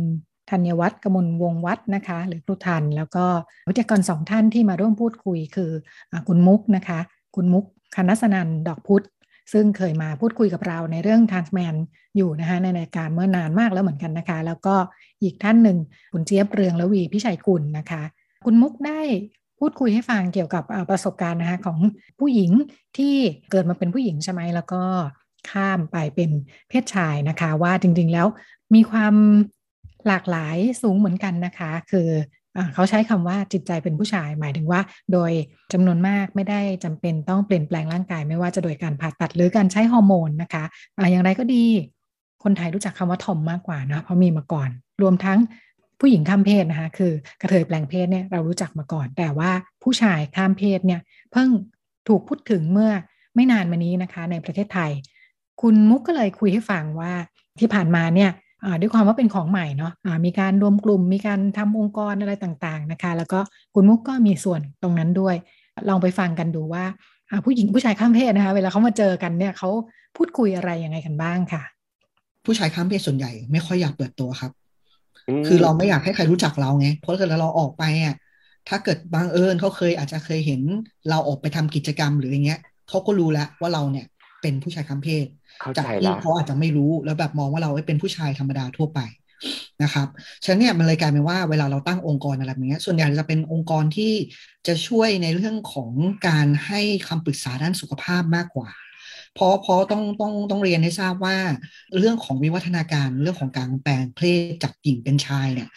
[0.51, 3.27] ธัญวัฒน์กมลวงวัฒน์นะคะ หรือครูทัน แล้วก็
[3.69, 5.71] วิทยากรสองท่านที่มาร่วมพูดคุยคือ
[6.13, 6.99] อคุณมุกนะคะ
[7.37, 7.65] คุณมุก
[7.97, 9.05] คณสนันดอกพุธ
[9.53, 11.75] ซึ่งเคยมาพูดคุยกับเราในเรื่อง Transman
[12.17, 14.75] อยู่นะคะในรายการเมื่อนานมากแล้วเหมือนกันนะคะ แล้วก็
[15.23, 15.79] อีกท่านหนึ่ง
[16.13, 18.03] คุณเจี๊ยบเรืองละวีพิชัยกุลนะคะ
[18.45, 19.01] คุณมุกได้
[19.59, 21.79] พูดคุยให้ฟังเกี่ยวกับประสบการณ์นะคะของ
[22.21, 22.51] ผู้หญิง
[22.97, 23.15] ที่
[23.51, 24.83] เกิดมาเป็นผู้หญิงใช่ไหมแล้วก็
[25.51, 26.31] ข้ามไปเป็น
[26.69, 28.27] เพศชายนะคะ ว่าจริงๆแล้ว
[28.75, 29.15] มีความ
[30.07, 32.09] หลากหลายสูงเหมือนกันนะคะ คือ
[32.75, 34.81] เขาใช้คำว่าจิตใจเป็นผู้ชาย หมายถึงว่า
[35.13, 35.33] โดย
[35.73, 40.65] จำนวนมากไม่ได้จำเป็นต้องเปลี่ยนแปลงร่างกาย ไม่ว่าจะโดยการผ่าตัดหรือการใช้ฮอร์โมนนะคะ
[40.99, 41.65] อ่าอย่างไรก็ดี
[42.45, 44.69] คนไทยรู้จักคำว่าทอมมากกว่านะเพราะมีมาก่อน
[45.03, 45.39] รวมทั้ง
[46.01, 49.51] ผู้หญิงข้ามเพศนะคะ คือกระเทยแปลงเพศเนี่ยเรารู้จักมาก่อน แต่ว่า
[49.83, 51.01] ผู้ชายข้ามเพศเนี่ย
[51.33, 51.49] เพิ่ง
[52.09, 52.91] ถูกพูดถึงเมื่อ
[53.35, 54.91] ไม่นานมานี้นะคะ ในประเทศไทย
[55.61, 57.13] คุณมุกก็เลยคุยให้ฟังว่า
[57.61, 58.31] ที่ผ่านมาเนี่ย
[58.81, 63.41] ด้วยความว่าเป็นของใหม่เนาะะมีการรวมกลุ่ม มีการทำองค์กรอะไรต่างๆนะคะ แล้วก็
[63.75, 65.37] คุณมุกก็มีส่วนตรงนั้นด้วย
[65.89, 66.85] ลองไปฟังกันดูว่า
[67.31, 69.71] อ่าผู้หญิงผู้ชายข้ามเพศนะคะ เวลาเขามาเจอกันเนี่ยเขา
[70.17, 71.63] พูดคุยอะไรยังไงกันบ้างค่ะ
[72.45, 74.51] ผู้ชายข้ามเพศส่วนใหญ่ไม่ค่อยอยากเปิดตัวครับ
[75.47, 78.17] คือเราไม่อยากให้ใครรู้จักเราไงเพราะถ้าเกิดเราออกไปอะ
[78.69, 80.63] ถ้าเกิดบังเอิญเขาเคยอาจจะเคยเห็น
[81.11, 84.07] เราออกไปทำกิจกรรมหรืออย่างเงี้ยเขาก็รู้แล้วว่าเราเนี่ย
[84.43, 85.27] เป็นผู้ชายข้ามเพศ
[85.61, 89.01] เข้าจากใจที่ละเขาอาจจะไม่รู้แล้วแบบมองว่าเราเป็นผู้ชายธรรมดาทั่วไป
[89.83, 90.09] นะครับ
[90.45, 94.13] ฉะนั้นเนี่ยมันเลยกลายเป็นว่าเวลาเราตั้งองค์กรอะไรแบบเนี้ยส่วนใหญ่จะเป็นองค์กรที่
[94.67, 95.93] จะช่วยในเรื่องของ
[96.29, 98.71] การให้คำปรึกษาด้านสุขภาพมากกว่า
[99.39, 101.37] เพราะเพราะต้องต้องต้องเรียนให้ทราบว่า
[101.99, 104.21] เรื่องของวิวัฒนาการเรื่องของการแปลงเพ
[104.51, 105.69] ศจากหญิงเป็นชายเนี่ย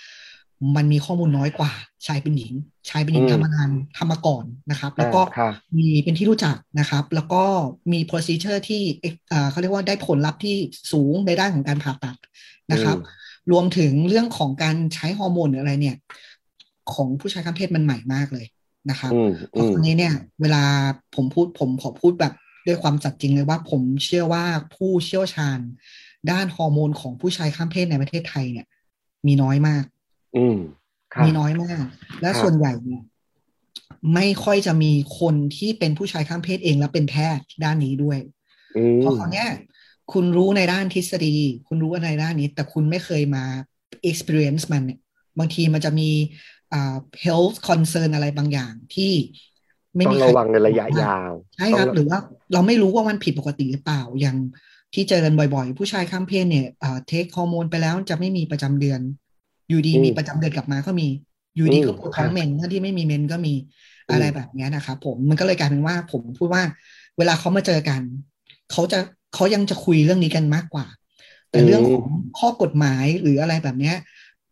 [0.75, 1.71] มันมีข้อมูลน้อยกว่า
[2.07, 2.53] ชายเป็นหญิง
[2.89, 7.43] ชายเป็นหญิงอืมทำมานานทำมาก่อนนะครับ แล้วก็อ่าค่ะมีเป็นที่รู้จักนะครับ แล้วก็
[7.91, 8.81] มี procedure ที่
[9.29, 10.55] เอ่อเขาเรียกว่าได้ผลลัพธ์ที่
[10.91, 12.17] สูงในด้านของการผ่าตัด
[12.71, 13.21] นะครับอืม
[13.51, 15.95] รวมถึงเรื่องของการใช้ฮอร์โมนหรืออะไรเนี่ย
[16.93, 18.45] ของผู้ชายข้ามเพศมันใหม่มากเลย
[18.89, 20.63] นะครับอืมเพราะครั้นี้เนี่ย เวลา
[21.15, 22.33] ผมพูดผมขอพูดแบบ
[22.67, 24.45] ด้วยความสัตย์จริงเลยว่าผมเชื่อว่า
[24.75, 25.59] ผู้เชี่ยวชาญ
[26.31, 28.67] ด้านฮอร์โมนของผู้ชายข้ามเพศในประเทศไทยเนี่ย
[29.27, 29.83] มีน้อยมาก
[30.37, 30.57] อืม
[31.13, 31.83] ค่ะมีน้อยมาก
[32.21, 33.03] และครับส่วนใหญ่เนี่ย
[34.13, 38.19] ไม่ค่อยจะมีคนที่เป็นผู้ชายข้ามเพศเองแล้วเป็นแพทย์ด้านนี้ด้วย
[38.77, 39.49] อืมเพราะคราวเนี้ย
[40.13, 41.35] คุณรู้ในด้านทฤษฎี
[41.67, 43.43] คุณรู้ในด้านนี้ แต่คุณไม่เคยมา
[44.09, 44.99] experience มันเนี่ย
[45.37, 46.09] บางทีมันจะมี
[46.73, 46.95] อ่า
[47.25, 49.13] health concern อะไรบางอย่างที่
[49.95, 52.19] ไม่ต้อมีงใครระวังในระยะยาวใช่ครับต้องหรือว่า
[52.53, 54.37] เราไม่รู้ว่ามันผิดปกติหรือเปล่าอย่าง
[54.93, 58.99] ที่เจอกันบ่อยๆ ผู้ชายข้ามเพศเนี่ยอ่าเทคฮอร์โมนไปแล้วจะไม่มีประจำเดือน
[59.69, 61.07] อยู่ดีมีประจำเดือนกลับมาก็มี
[61.55, 63.53] อยู่ดีก็ปวดท้องเมนส์ทั้งที่ไม่มีเมนส์ก็มี
[64.11, 66.63] อะไรแบบเนี้ยนะครับผมมันก็เลยกลายเป็นว่าผมพูดว่า
[67.17, 68.01] เวลาเขามาเจอกัน
[68.71, 68.99] เขาจะ
[69.33, 70.85] เขายังจะคุยเรื่องนี้กันมากกว่า
[71.51, 72.05] แต่เรื่องของ
[72.39, 73.95] ข้อกฎหมายหรืออะไรแบบเนี้ย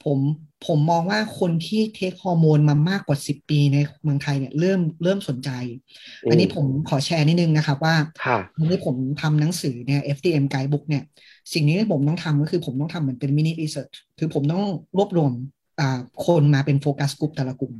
[0.06, 0.20] ผม
[0.68, 5.50] ผมมองว่าคนที่ take ฮอร์โมนมามากกว่า10ปีในเมืองไทยเนี่ยเริ่มเริ่มสนใจ
[6.30, 11.04] อันนี้ผมขอแชร์นิดนึงนะครับว่าค่ะวันนี้ผมทำหนังสือเนี่ย FTM Guidebook เนี่ย
[11.54, 14.64] สิ่งนี้ที่ผมต้องทำก็คือผมต้องทำเหมือนเป็น mini researchคือผมต้อง
[14.98, 15.32] รวบรวม
[15.80, 17.74] อ่าคนมาเป็นโฟกัสกลุ่มแต่ละกลุ่ม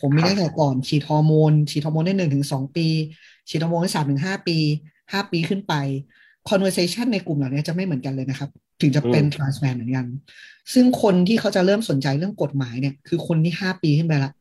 [0.00, 2.86] ผมมีครับตั้งแต่ก่อนฉีดฮอร์โมนฉีดฮอร์โมนได้หนึ่งถึงสองปี
[3.48, 4.58] ฉีดฮอร์โมนได้สามถึงห้าปี
[5.12, 5.74] ห้าปีขึ้นไป
[6.48, 8.50] conversation ในกลุ่มเหล่านี้จะไม่เหมือนกันเลยนะครับ
[8.80, 10.06] ถึงจะเป็น transman เหมือนกัน
[10.72, 14.32] ซึ่งคนที่เขาจะเริ่มสนใจเรื่องกฎหมายเนี่ย คือคนที่ห้าปีขึ้นไปละ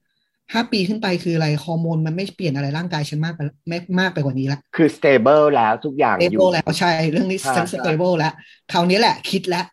[0.54, 8.34] ห้าปีขึ้นไปคืออะไรฮอร์โมนมันไม่เปลี่ยนอะไรร่างกายฉันมากไปไม่มากไปกว่านี้ละคือ stable แล้วทุกอย่างอยู่ stable แล้วใช่ เรื่องนี้ใช่ฉัน stable แล้ว
[8.72, 9.66] คราวนี้แหละคิดแล้ว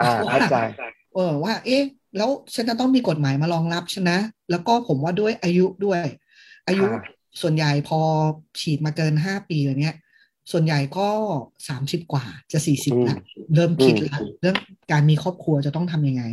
[0.00, 0.56] อ่าเข้าใจ
[1.14, 1.82] เออว่า เอ๊ะ
[2.16, 4.10] แล้วฉันจะต้องมีกฎหมายมารองรับใช่ไหม
[4.50, 6.00] แล้วก็ผมว่าด้วยอายุด้วย
[6.68, 7.02] อายุค่ะ
[7.40, 8.00] ส่วนใหญ่พอ
[8.60, 9.96] ฉีดมาเกินห้าปีอย่างเนี้ย
[10.52, 11.08] ส่วนใหญ่ก็
[11.68, 13.16] สามสิบกว่าจะสี่สิบละ
[13.54, 14.56] เริ่มคิดละเรื่อง
[14.92, 16.24] การมีครอบครัวจะต้องทำยังไง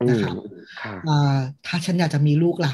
[0.00, 0.34] อืมนะครับ
[0.82, 2.72] ค่ะอ่าถ้าฉันอยากจะมีลูกล่ะ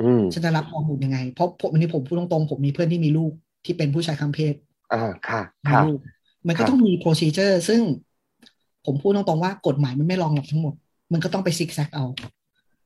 [0.00, 3.32] อืมฉันจะรับฮอร์โมนยังไง เพราะผมวันนี้ผมพูดตรงๆผมมีเพื่อนที่มีลูก
[3.64, 4.54] ที่เป็นผู้ชายข้ามเพศ
[4.92, 5.98] อ่าค่ะมีค่ะลูก
[6.46, 7.80] มันก็ครับต้องมี procedure ซึ่ง
[8.86, 10.74] ผมพูดตรงๆว่ากฎหมายมันไม่รองรับทั้งหมด
[11.12, 12.04] มันก็ต้องไปซิกแซกเอา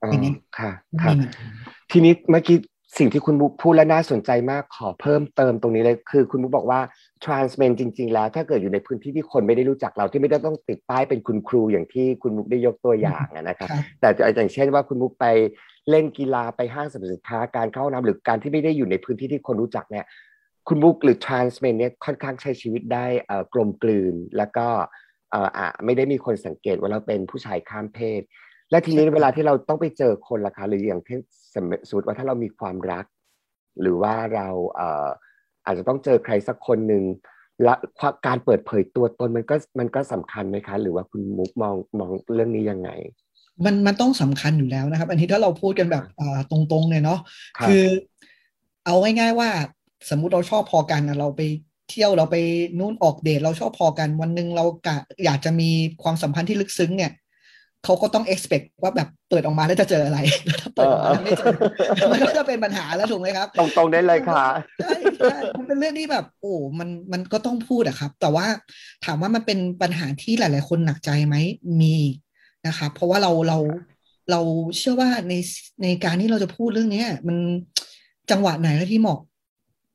[0.03, 1.47] อ่าอย่างเงี้ยค่ะมันค่ะมีเหมือนกัน
[1.91, 2.57] ทีนี้เมื่อกี้
[2.99, 6.81] สิ่งที่คุณบุ๊กพูดแล้วน่าสนใจมากขอเพิ่มเติมตรงนี้เลยคือคุณบุ๊กบอกว่า
[7.25, 15.27] trans men จริง ๆ แล้ว ถ้าเกิดอยู่ในพื้นที่ที่คนไม่ได้รู้จักเราที่ไม่ได้ต้องติดป้ายเป็นคุณครูอย่างที่คุณบุ๊กได้ยกตัวอย่างอะนะครับครับแต่อย่างเช่นว่าคุณบุ๊กไป
[15.91, 20.05] เล่นกีฬาไปห้างสรรพสินค้าการเข้าห้องน้ำหรือการที่ไม่ได้อยู่ในพื้นที่ที่คนรู้จักเนี่ย
[20.69, 24.67] คุณบุ๊กหรือ trans men เนี่ยค่อนข้างใช้ชีวิตได้เอ่อกลมกลืน แล้วก็
[25.31, 28.23] เอ่ออะไม่ได้มีคนสังเกตว่าเราเป็นผู้ชายข้ามเพศ
[28.73, 31.19] และทีนี้เวลาที่เราต้องไปเจอคนล่ะคะหรืออย่างเช่น
[31.55, 31.57] ส
[31.93, 33.05] มมติว่าถ้าเรามีความรัก
[33.81, 35.09] หรือว่าเราเอ่อ
[35.67, 37.05] อาจจะต้องเจอใครสักคนหนึ่ง
[37.65, 37.75] และ
[38.27, 42.91] การเปิดเผยตัวตนมันก็มันก็สำคัญไหมคะ หรือว่าคุณมุกมองมองเรื่องนี้ยังไง
[43.65, 47.19] มันมันต้องสำคัญอยู่แล้วนะครับ อันนี้ถ้าเราพูดกันแบบอ่าตรงๆเลยเนาะ
[47.59, 47.85] ครับคือ
[48.85, 49.49] เอาง่ายๆว่า
[50.11, 51.41] สมมุติเราชอบพอกันอะเราไป
[51.91, 52.37] เที่ยวเราไป
[52.79, 55.71] นู่นออกเดทเราชอบพอกันวันหนึ่งเรากะอยากจะมี
[56.03, 57.13] ความสัมพันธ์ที่ลึกซึ้งเนี่ย
[57.85, 60.19] เขาก็ต้อง expect ว่าแบบเปิดออกมาแล้วจะเจออะไร
[60.61, 61.55] ถ้าเปิดออกมาแล้วไม่เจอ
[62.13, 64.45] มันก็จะเป็นปัญหาแล้วถูกไหมครับ ตรงๆได้เลยค่ะ
[64.81, 68.47] ใช่ใช่มันเป็นเรื่องที่แบบ โอ้มันมันก็ต้องพูดอะครับ แต่ว่า
[69.05, 71.37] ถามว่ามันเป็นปัญหาที่หลายๆ คนหนักใจไหม
[71.81, 71.97] มี
[72.67, 73.59] นะครับเพราะว่าเราเรา
[74.31, 74.41] เรา
[74.79, 75.35] เชื่อว่าใน
[75.83, 77.37] ในการที่เราจะพูดเรื่องเนี้ย มัน
[78.31, 79.19] จังหวะไหนแล้วที่เหมาะ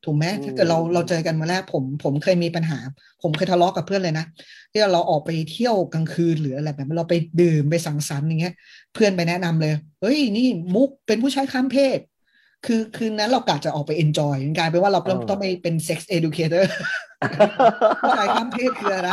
[0.04, 2.76] ถูกไหมอืมถ้าเกิดเราเราเจอกันมาแรกผมผมเคยมีปัญหา
[3.20, 4.24] ผมเคยทะเลาะกับเพื่อนเลยนะ
[4.70, 8.52] ที่เราออกไปเที่ยวกลางคืนหรืออะไรแบบนั้นเราไปดื่มไปสังสรรค์อย่างเงี้ย
[8.92, 10.42] เพื่อนไปแนะนำเลย เฮ้ยนี่
[10.74, 11.98] มุกเป็นผู้ชายข้ามเพศ
[12.66, 16.64] คือคืนนั้นเรากะจะออกไป enjoy กลายเป็นว่าเราต้องอ๋อต้องไปเป็น sex educator
[18.00, 19.12] ผู้ชายข้ามเพศคืออะไร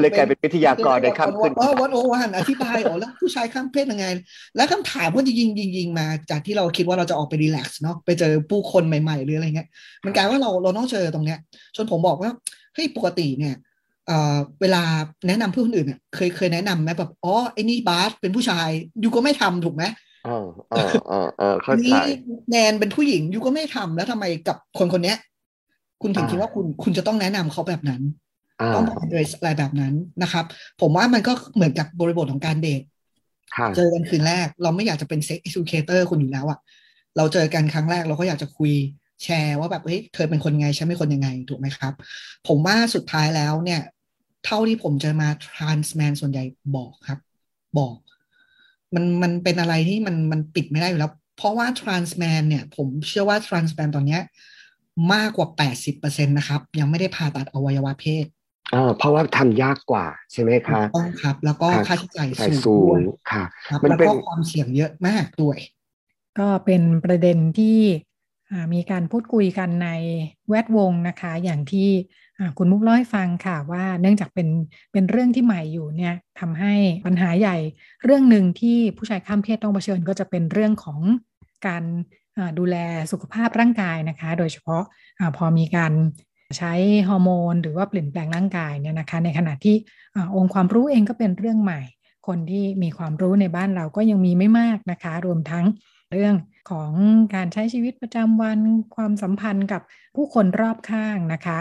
[0.00, 4.06] เลยกลายเป็นวิทยากรในค่ำคืนเออวันโอวันอธิบายอ๋อแล้วผู้ชายข้ามเพศยังไง
[4.56, 9.68] แล้วคำถามก็จะยิงยิงยิงมา จากที่เราคิดว่าเราจะออกไปรีแลกซ์เนาะไปเจอผู้คนใหม่ๆหรืออะไรเงี้ย
[10.04, 11.38] มันกลายว่าเราเราต้องเจอตรงเนี้ย
[11.76, 12.30] จนผมบอกว่า
[12.74, 13.54] เฮ้ยปกติเนี่ย
[14.06, 14.82] เอ่อเวลา
[15.28, 18.68] แนะนำเพื่อนคนอื่นเนี่ยเคยเคยแนะนำไหมแบบอ๋อไอ้นี่บาสเป็นผู้ชาย
[19.02, 19.84] ยูก็ไม่ทำถูกไหม
[20.24, 21.98] เออเออเออเออเข้าใจนี่
[22.50, 25.18] แนนเป็นผู้หญิงยูก็ไม่ทำแล้วทำไมกับคนคนเนี้ย
[26.02, 28.02] คุณถึงอ่าคิดว่าคุณคุณจะต้องแนะนำเขาแบบนั้น
[28.60, 30.44] อ่าต้องบอกเลยอะไรแบบนั้นนะครับ
[30.80, 32.82] ผมว่ามันก็เหมือนกับบริบทของการเดท
[33.56, 36.58] ค่ะเจอกันคืนแรก เราไม่อยากจะเป็นเซ็กซ์ e ูเคเตอร์คุณอยู่แล้วอะ
[37.16, 38.72] เราเจอกันครั้งแรกเราก็อยากจะคุย
[39.22, 41.92] แชร์ว่าแบบเฮ้ยเธอเป็นคนยังไงฉันเป็นคนยังไงถูกไหมครับ
[42.48, 43.80] ผมว่าสุดท้ายแล้วเนี่ย
[44.44, 46.44] เท่าที่ผมเจอมา trans man ส่วนใหญ่
[46.76, 47.18] บอกครับ
[47.78, 47.96] บอก
[48.94, 54.22] มันมันเป็นอะไรที่มันมันปิดไม่ได้อยู่แล้ว เพราะว่า trans man เนี่ย ผมเชื่อว่า trans man ตอนเนี้ย
[55.14, 55.48] มากกว่า
[55.92, 58.26] 80%นะครับ ยังไม่ได้ผ่าตัดอวัยวะเพศ
[58.72, 65.58] เออเพราะว่าทำยากกว่าใช่ไหมถูคะกต้องครับ แล้วก็ครับค่าใช้จ่ายใช่สูสูงด้วงยค่ะครับมันแล้วเป็นก็ความเสี่ยงเยอะมากด้วย
[66.38, 68.13] ก็เป็นประเด็นที่อ่า
[68.74, 69.88] มีการพูดคุยกันใน
[70.48, 71.88] แวดวงนะคะ อย่างที่
[72.58, 74.48] คุณมุกเล่าให้ฟังค่ะว่าเนื่องจากเป็น
[74.92, 76.74] เป็นเรื่องที่ใหม่อยู่เนี่ยทำให้
[77.06, 77.56] ปัญหาใหญ่
[78.04, 81.00] เรื่องหนึ่งที่ผู้ชายข้ามเพศต้องเผชิญก็จะเป็นเรื่องของ
[81.66, 81.84] การ
[82.58, 82.76] ดูแล
[83.12, 84.82] สุขภาพร่างกายนะคะ โดยเฉพาะ
[85.18, 85.92] อาพอมีการ
[86.56, 86.72] ใช้
[87.08, 89.76] ฮอร์โมน หรือว่าเปลี่ยนแปลงร่างกายเนี่ยนะคะ ในขณะที่
[90.14, 91.80] อองค์ความรู้เองก็เป็นเรื่องใหม่
[92.26, 95.64] คนที่มีความรู้ในบ้านเราก็ยังมีไม่มากนะคะ รวมทั้ง
[96.12, 96.34] เรื่อง
[96.70, 96.92] ของ
[97.34, 98.58] การใช้ชีวิตประจำวัน
[98.96, 99.82] ความสัมพันธ์กับ
[100.16, 101.58] ผู้คนรอบข้างนะคะ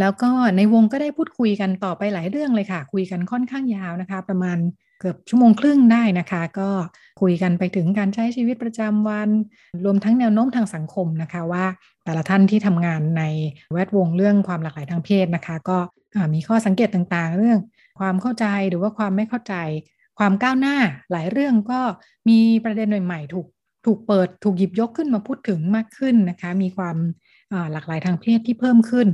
[0.00, 4.58] แล้วก็ในวงก็ได้พูดคุยกันต่อไปหลายเรื่องเลยค่ะ คุยกันค่อนข้างยาวนะคะ ประมาณ
[5.00, 6.70] เกือบชั่วโมงครึ่งได้นะคะ ก็
[7.20, 9.28] คุยกันไปถึงการใช้ชีวิตประจำวัน
[9.84, 11.64] รวมทั้งแนวโน้มทางสังคมนะคะว่า
[12.04, 13.22] แต่ละท่านที่ทำงานใน
[13.72, 15.78] แวดวงเรื่องความหลากหลายทางเพศนะคะ ก็
[16.34, 17.58] มีข้อสังเกตต่างๆ เรื่อง
[17.98, 19.54] ความเข้าใจหรือว่าความไม่เข้าใจ
[20.20, 20.76] ความก้าวหน้า
[21.10, 21.80] หลายเรื่องก็
[22.28, 23.46] มีประเด็นใหม่ๆถูก
[23.86, 29.08] ถูกเปิดถูกหยิบยกขึ้นมาพูดถึงมากขึ้นนะคะ มีความาหลากหลายทางเพศที่เพิ่มขึ้น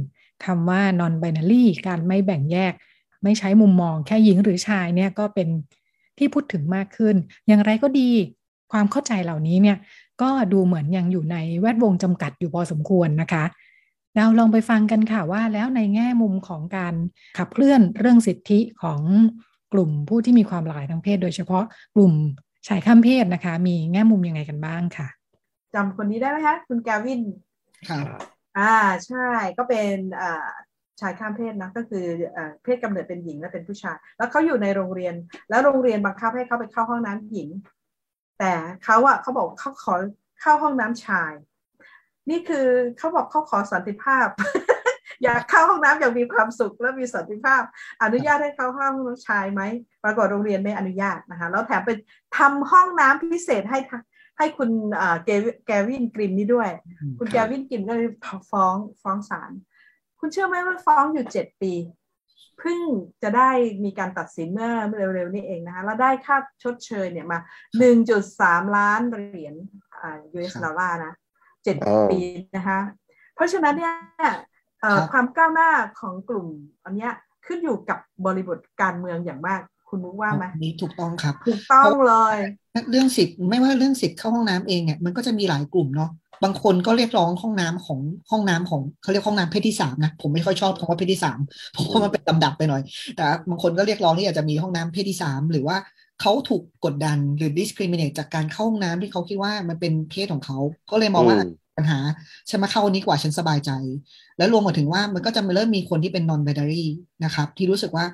[0.45, 2.73] คำว่า non binary การไม่แบ่งแยก
[3.23, 5.49] ไม่ใช้มุมมองแค่หญิงหรือชายเนี่ยก็เป็น
[6.19, 7.17] ที่พูดถึงมากขึ้น
[7.47, 8.11] อย่างไรก็ดี
[8.73, 9.77] ความเข้าใจเหล่านี้เนี่ย
[10.23, 13.45] ก็ดูเหมือนยังอยู่ในแวดวงจำกัดอยู่พอสมควรนะคะ
[14.17, 16.95] เราลองไปฟังกันค่ะว่าแล้วในแง่มุมของการ
[17.39, 19.01] ขับเคลื่อนเรื่องสิทธิของ
[19.79, 22.13] ลุ่มผู้ที่มีความหลากหลายทางเพศ โดยเฉพาะกลุ่ม
[22.69, 25.09] ชายข้ามเพศนะคะ มีแง่มุมยังไงกันบ้างค่ะ
[25.75, 27.23] จำคนนี้ได้ไหมคะคุณแกวิน
[27.89, 28.21] ครับ
[28.59, 30.47] อ่าใช่ก็เป็นอ่า
[31.01, 32.05] ชายข้ามเพศนะก็คือ
[32.37, 35.15] อ่าเพศกำเนิดเป็นหญิงและเป็นผู้ชาย แล้วเขาอยู่ในโรงเรียน
[35.51, 37.49] แล้วโรงเรียนบังคับให้เขาไปเข้าห้องน้ำหญิง
[38.39, 38.53] แต่
[38.85, 39.95] เขาอะเขาบอกเขาขอ
[40.41, 41.33] เข้าห้องน้ำชาย
[42.31, 42.67] นี่คือ
[42.99, 44.29] เขาบอกเขาขอสันติภาพ
[45.25, 47.63] อยากเข้าห้องน้ำอย่างมีความสุขและมีสันติภาพ
[48.03, 49.63] อนุญาตให้เข้าห้องน้ำชายไหม
[50.05, 51.99] ปรากฏโรงเรียนไม่อนุญาตนะคะแล้วแถมเป็น
[52.37, 53.99] ทำห้องน้ำพิเศษให้ทะ
[54.39, 56.71] ให้คุณอ่าเกวแกวินกริมนี่ด้วย
[57.19, 58.11] คุณแกวินกินก็เลย
[58.51, 59.51] ฟ้องฟ้องศาล
[60.21, 61.73] คุณเชื่อไหมว่าฟ้องอยู่เจ็ดปี
[62.59, 62.79] เพิ่ง
[63.23, 63.51] จะได้
[63.85, 64.71] มีการตัดสินเมื่อ
[65.15, 67.39] เร็วๆนี้เองนะคะแล้วได้ค่าชดเชยเนี่ยมา
[67.79, 69.55] หนึ่งจุดสามล้านเหรียญ
[70.01, 71.13] อ่า US ครับดอลลาร์นะ
[71.65, 72.21] เจ็ดอ๋อปี
[72.57, 72.79] นะคะ
[73.35, 74.37] เพราะฉะนั้นเนี่ยเอ่อ
[74.95, 75.71] ครับความก้าวหน้า
[76.01, 76.47] ของกลุ่ม
[76.85, 77.13] อันเนี้ย
[77.47, 82.37] ขึ้นอยู่กับบริบทการเมืองอย่างมาก คุณมุกว่าไหมอันนี้ถูกต้องครับ ถูกต้องเลย
[82.91, 86.11] เรื่องสิทธิ์ไม่ว่าเรื่องสิทธิ์เข้าห้องน้ำเองเนี่ยมันก็จะมีหลายกลุ่มเนาะ
[86.45, 91.39] บางคนก็เรียกร้องห้องน้ำของห้องน้ำของเขาเรียกห้องน้ำเพศที่สามนะผมไม่ค่อยชอบคำว่าเพศที่สาม
[91.73, 92.83] เพราะว่ามันเป็นลำดับไปหน่อย
[93.17, 95.77] แต่บางคนก็เรียกร้องที่อยากจะมีห้องน้ำเพศที่สามหรือว่า
[96.21, 100.59] เขาถูกกดดันหรือ discriminate จากการเข้าห้องน้ำที่เขาคิดว่ามันเป็นเพศของเขา
[100.91, 101.99] ก็เลยมองว่าอืม ปัญหา
[102.49, 103.71] ฉันมาเข้าอันนี้กว่าฉันสบายใจ
[104.39, 106.85] แล้วรวมมาถึงว่ามันก็จะมาเริ่มมีคนที่เป็น non binary
[107.25, 108.07] นะครับ ที่รู้สึกว่า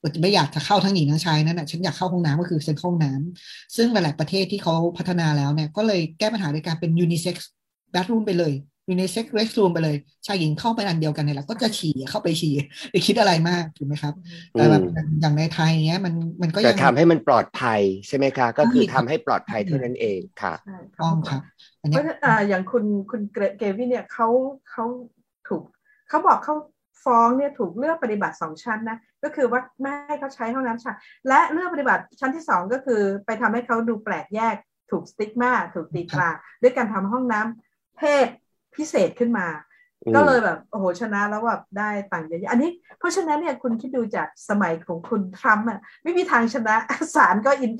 [0.00, 7.36] เออไม่อยากจะเข้าทั้งหญิงทั้งชายนั่นแหะฉันอยากเข้าห้องน้ำก็คือฉันเข้าห้องน้ำซึ่งหลาย ๆ ประเทศที่เขาพัฒนาแล้วเนี่ยก็เลยแก้ปัญหาโดยการเป็น unisex
[7.94, 8.54] bathroom ไปเลย
[8.92, 12.54] unisex restroom ไปเลย ชายหญิงเข้าไปอันเดียวกันเนี่ยแหละก็จะฉี่เข้าไปฉี่
[12.90, 14.14] ไปคิดอะไรมากถูกไหมครับ
[14.52, 14.82] แต่แบบ
[15.20, 24.28] อย่างในไทยเนี้ยมันมันก็จะยังทำให้มันปลอดภัยใช่ไหมคะ ก็คือใช่ครัทำบให้ปลอดภัยเท่านั้นเองค่ะใช่ต้องครับอัน เพเนี้ยราะฉะนั้นอ่าอย่างคุณคุณเกรเกวินเนี่ยเขา
[24.70, 24.84] เขา
[25.48, 25.62] ถูก
[26.08, 26.54] เขาบอกเขา
[27.04, 30.96] ฟ้องเนี่ยถูกเลือกปฏิบัติสองชั้นนะก็คือว่าไม่ให้เขาใช้ห้องน้ำชาย
[31.28, 34.56] และเลือกปฏิบัติชั้นที่สองก็คือ ไปทำให้เขาดูแปลกแยก
[34.90, 36.28] ถูกสติ๊กมาถูกตีตรา
[36.62, 38.28] ด้วยการทำห้องน้ำเพศ
[38.76, 39.73] พิเศษขึ้นมาอืม
[40.16, 46.74] ก็เลยแบบโอ้โหชนะแล้วแบบได้ต่างค์เยอะๆอันนี้ เพราะฉะนั้นเนี่ยคุณคิดดูจากสมัยของคุณทรัมป์อะไม่มีทางชนะ
[47.14, 47.72] ศาลก็อิน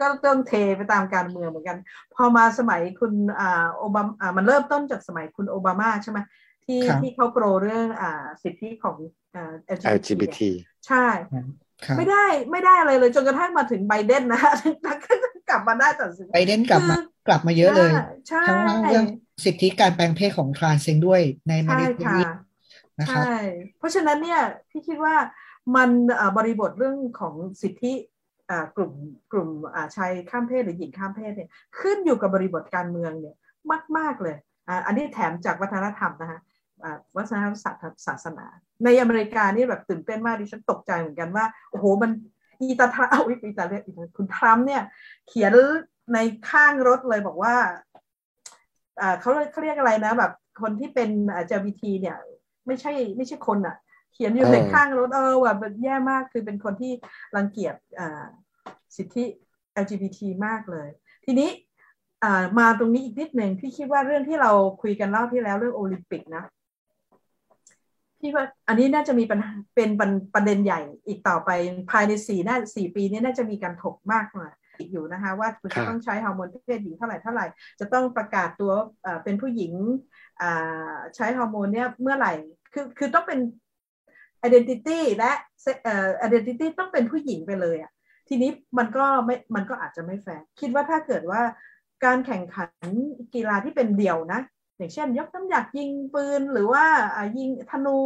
[0.00, 1.78] ก็ต้องเทไปตามการเมืองเหมือนกัน
[2.14, 6.18] พอมาสมัยคุณอ่าโอบามาอ่ามันเริ่มต้นจากสมัยคุณโอบามาใช่ไหม
[6.64, 8.96] ที่ครับที่เขาโปรเรื่องอ่าสิทธิของ
[9.34, 10.38] อ่า LGBT LGBT
[10.86, 14.40] ใช่ครับไม่ได้ไม่ได้อะไรเลยจนกระทั่งมาถึงไบเดนนะ
[14.82, 15.12] แล้วก็
[15.50, 17.90] กลับมาได้ตัดสินไบเดนกลับมาคือกลับมาเยอะเลย
[18.28, 18.58] ใช่ทั้ง
[18.90, 19.04] เรื่อง
[19.44, 22.22] สิทธิการแปลงเพศของทรานเซงด้วยในมาใช่เลเซีค่ะย
[23.00, 23.34] นะครับใช่
[23.78, 25.16] เพราะฉะนั้นเนี่ยพี่คิดว่า
[25.76, 27.92] มันเอ่อบริบทเรื่องของสิทธิ
[28.50, 28.92] อ่ากลุ่ม
[29.32, 31.48] กลุ่มอ่าชายข้ามเพศหรือหญิงข้ามเพศเนี่ย
[31.80, 33.36] ขึ้นอยู่กับบริบทการเมืองเนี่ย
[33.98, 34.36] มาก ๆ เลย
[34.68, 36.40] อ่าอันนี้แถมจากวัฒนธรรมนะคะ
[36.82, 38.46] อ่าวัฒนธรรมศาสตร์ศาสนา
[38.84, 42.10] ในอเมริกานี่แบบตื่นเต้นมากดิฉันตกใจเหมือนกันว่า โอ้โห มัน
[42.60, 44.82] อีตาทรัมป์เอาอีตาเรียกอีตาคุณทรัมป์เนี่ย
[45.28, 45.54] เขียน
[46.14, 46.18] ใน
[46.50, 47.54] ข้างรถเลยบอกว่า
[47.87, 47.87] อ่า
[49.20, 51.10] เขาเขาเรียกอะไรนะ แบบ คนที่เป็น
[51.42, 52.16] LGBT เนี่ย
[52.66, 53.76] ไม่ใช่ไม่ใช่คนอะ
[54.12, 56.92] เขียนอยู่เออในข้างรถเออแบบแย่มากคือเป็นคนที่
[57.36, 58.24] รังเกียจอ่า
[58.96, 59.24] สิทธิ
[59.82, 60.88] LGBT มากเลย
[61.24, 61.50] ทีนี้
[62.22, 64.50] อ่ามาตรงนี้อีกนิดหนึ่งพี่คิดว่าเรื่องที่เรา
[64.82, 66.44] คุยกันรอบที่แล้วเรื่องโอลิมปิกนะ
[68.20, 71.50] พี่ว่าอันนี้น่าจะมีปัญหาเป็นประประเด็นใหญ่อีกต่อไป
[71.90, 74.46] ภายในสี่น่าสี่ปีนี้น่าจะมีการถกมากกว่า
[74.92, 77.46] อยู่นะคะว่าคุณครัจะบต้องใช้ฮอร์โมนเพศหญิงเท่าไหร่เท่าไหร่
[77.80, 79.72] จะต้องประกาศตัวเอ่อเป็นผู้หญิง
[80.40, 82.32] อ่าใช้ฮอร์โมนเนี่ยเมื่อไหร่
[82.72, 83.38] คือคือต้องเป็น
[84.46, 85.32] identity และ
[85.84, 87.92] เอ่อ identity ต้องเป็นผู้หญิงไปเลยอะ
[88.28, 91.42] ทีนี้มันก็ไม่มันก็อาจจะไม่แฟร์คิดว่าถ้าเกิดว่า
[92.04, 92.88] การแข่งขัน
[93.34, 94.40] กีฬาที่เป็นเดี่ยวนะ
[94.76, 97.98] อย่างเช่น ยกน้ำหนักยิงปืนหรือว่าอ่ายิงธนู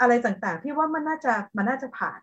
[0.00, 2.20] อะไรต่างๆ พี่ว่ามันน่าจะมันน่าจะผ่าน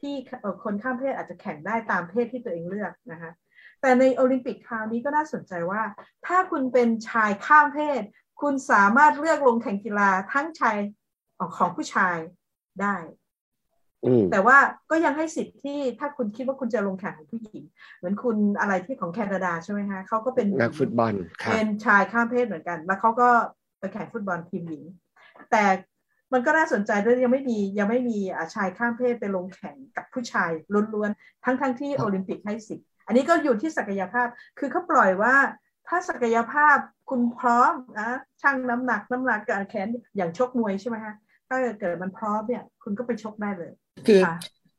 [0.00, 3.32] ที่เอ่อคนข้ามเพศอาจจะแข่งได้ตามเพศที่ตัวเองเลือกนะคะ
[3.80, 5.82] แต่ในโอลิมปิกคราวนี้ก็น่าสนใจว่า
[6.26, 8.02] ถ้าคุณเป็นชายข้ามเพศ
[8.40, 10.76] คุณสามารถเลือกลงแข่งกีฬาทั้งชาย
[11.56, 12.16] ของผู้ชาย
[12.82, 12.96] ได้
[14.04, 14.58] อืมแต่ว่า
[14.90, 17.62] ก็ยังให้สิทธิ์ที่ถ้าคุณคิดว่าคุณจะลงแข่งของผู้หญิง
[17.96, 23.28] เหมือนคุณอะไรที่ของแคนาดาใช่ไหมคะเขาก็เป็นนักฟุตบอลครับเป็นชายข้ามเพศเหมือนกัน แล้วเขาก็
[23.78, 24.84] ไปแข่งฟุตบอลทีมหญิง
[25.50, 25.64] แต่
[26.32, 30.50] มันก็น่าสนใจด้วยยังไม่มียังไม่มีอ่าชายข้ามเพศไปลงแข่งกับผู้ชาย
[30.94, 34.26] ล้วนๆ ทั้งทั้งๆที่โอลิมปิกให้สิทธิ์อันนี้ก็อยู่ที่ศักยภาพ
[34.58, 35.34] คือเขาปล่อยว่า
[35.88, 36.76] ถ้าศักยภาพ
[37.10, 38.10] คุณพร้อมนะ
[38.42, 41.14] ชั่งน้ำหนักน้ำหนักการแขนอย่างชกมวยใช่ไหมคะ
[41.48, 43.72] ถ้าเกิดมันพร้อมเนี่ยคุณก็ไปชกได้เลย
[44.06, 44.36] คือค่ะ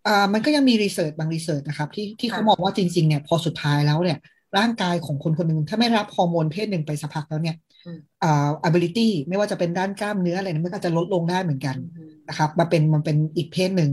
[0.07, 4.17] อ่ามันก็ยังมี research บาง research นะครับที่ที่เขาค่ะมองว่าจริงๆเนี่ยพอสุดท้ายแล้วเนี่ย
[4.57, 8.27] ร่างกายของคนคนหนึ่งถ้าไม่รับฮอร์โมนเพศหนึ่งไปสักพักแล้วเนี่ย อืมอ่า
[8.67, 11.77] ability ไม่ว่าจะเป็นด้านกล้ามเนื้ออะไรเนี่ยมันก็จะลดลงได้เหมือนกันอื
[12.09, 13.89] มนะครับมาเป็นมันเป็นอีกเพศหนึ่ง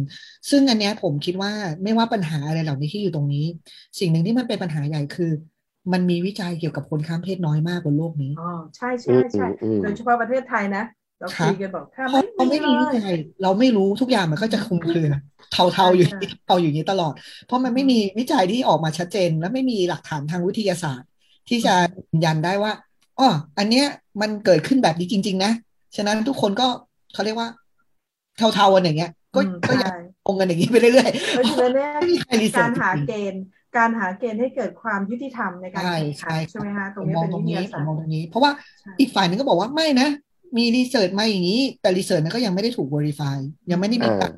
[0.51, 1.53] ซึ่งอันเนี้ยผมคิดว่า
[1.85, 3.45] ไม่ว่าปัญหาอะไรเหล่านี้ที่อยู่ตรงนี้
[3.99, 5.31] สิ่งหนึ่งที่มันเป็นปัญหาใหญ่คือ
[5.93, 8.43] มันมีวิจัยเกี่ยวกับคนข้ามเพศน้อยมากบนโลกนี้อ๋อ
[8.77, 10.81] ใช่อืใช่มใช่อืมโดยเฉพาะประเทศไทยนะ
[11.19, 15.09] เราครับคุยกันบอกถ้าเพราะเราไม่ไม่มีมีวิเลยจัยเราไม่รู้ทุกอย่างมันก็จะคลุมเครือ
[15.51, 17.13] เทาๆอยู่ใช่ที่เทาอยู่อย่างนี้ตลอด
[17.45, 21.09] เพราะมันไม่มีวิจัยที่ออกมาชัดเจน และไม่มีหลักฐานทางวิทยาศาสตร์
[21.49, 21.75] ที่จะ
[22.11, 22.73] ยืนยันได้ว่า
[23.19, 23.87] อ๋ออันเนี้ย
[24.21, 25.53] มันเกิดขึ้นแบบนี้จริง ๆ นะ
[25.97, 26.65] ฉะนั้นทุกคนก็
[27.13, 27.49] เขาเรียกว่า
[28.37, 29.91] เทาๆกันอย่างเงี้ย ก็อืมก็ยังใช่
[30.25, 33.43] คงกันอย่างนี้ไปเรื่อยเพราะฉะนั้นเนี่ยไม่มีใครรีเสิร์กาชรหาจริงๆเกณฑ์
[33.77, 40.09] การหาเกณฑ์ให้เกิดความยุติธรรมในการใช่แข่งขันใช่ใช่ไหมคะตผรงมนี้มองเป็นตรวิงทนี้ยาผศามสตมองร์ตรงนี้ เพราะว่าใช่อีกฝ่ายหนึ่งก็บอกว่าไม่นะ
[40.57, 43.37] มีรีเสิร์ชมาอย่างนี้ แต่รีเสิร์ชนั้นก็ยังไม่ได้ถูก verify
[43.71, 44.33] ยังไม่ได้มีอ่าการ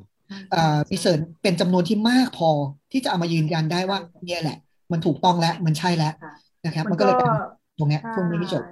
[0.50, 2.50] เอ่อรีเสิร์ชเป็นจำนวนที่มากพอ
[2.92, 4.56] ที่จะเอามายืนยันได้ว่าเนี่ยแหละ
[4.92, 6.30] มันถูกต้องแล้วมันใช่แล้วค่ะ
[6.66, 7.30] นะครับ มัมันนก็ก็เลยเป็น
[7.78, 8.64] ตรงเนี้ยใช่ช่วงนี้ไม่จบ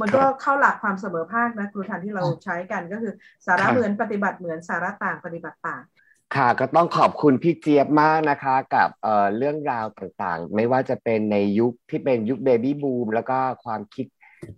[0.00, 3.12] มันก็เข้าหลักความเสมอภาคนะครูทันที่เราใช้กันก็คือ
[3.46, 5.82] สาระครับเหมือนปฏิบัติเหมือนสาระต่างปฏิบัติต่าง
[6.36, 14.06] ค่ะก็ต้องขอบคุณพี่เจี๊ยบมากนะคะ กับเอ่อเรื่องราวต่างๆ ไม่ว่าจะเป็นในยุคที่เป็นยุคเบบี้บูมแล้วก็ความคิด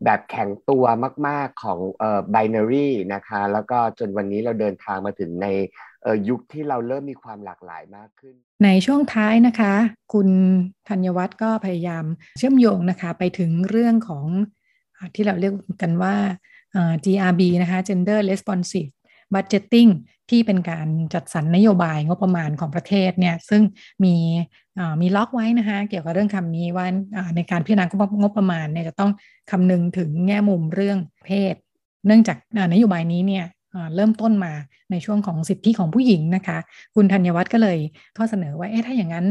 [0.04, 0.84] แบบแข็งตัว
[1.28, 5.46] มาก ๆของเอ่อ binary นะคะ แล้วก็จนวันนี้เราเดินทางมาถึงใน
[6.02, 9.74] เอ่อยุคที่เราเริ่มมีความหลากหลายมากขึ้น ในช่วงท้ายนะคะ
[10.12, 10.28] คุณ
[10.88, 12.04] ธัญวัฒน์ก็พยายาม
[12.38, 14.26] เชื่อมโยงนะคะไปถึงเรื่องของ
[15.14, 16.16] ที่เราเรียกกันว่า
[16.72, 18.90] เอ่อ GRB นะคะ Gender Responsive
[19.34, 19.90] Budgeting
[20.30, 23.62] ที่เป็นการจัดสรรนโยบายงบประมาณของประเทศเนี่ยซึ่ง
[24.04, 24.16] มี
[25.00, 26.86] มีล็อกไว้นะคะเกี่ยวกับเรื่องคำนี้ว่า
[27.36, 27.84] ในการพิจารณา
[28.20, 29.10] งบประมาณเนี่ยจะต้อง
[29.50, 31.54] คำนึงถึงแง่มุมเรื่องเพศ
[32.06, 32.36] เนื่องจาก
[32.72, 33.44] นโยบายนี้เนี่ย
[33.94, 34.52] เริ่มต้นมา
[34.90, 36.58] ในช่วงของสิทธิของผู้หญิงนะคะ
[36.94, 37.78] คุณธัญวัฒน์ก็เลย
[38.16, 39.26] ข้อเสนอว่าเอ๊ะถ้าอย่างนั้น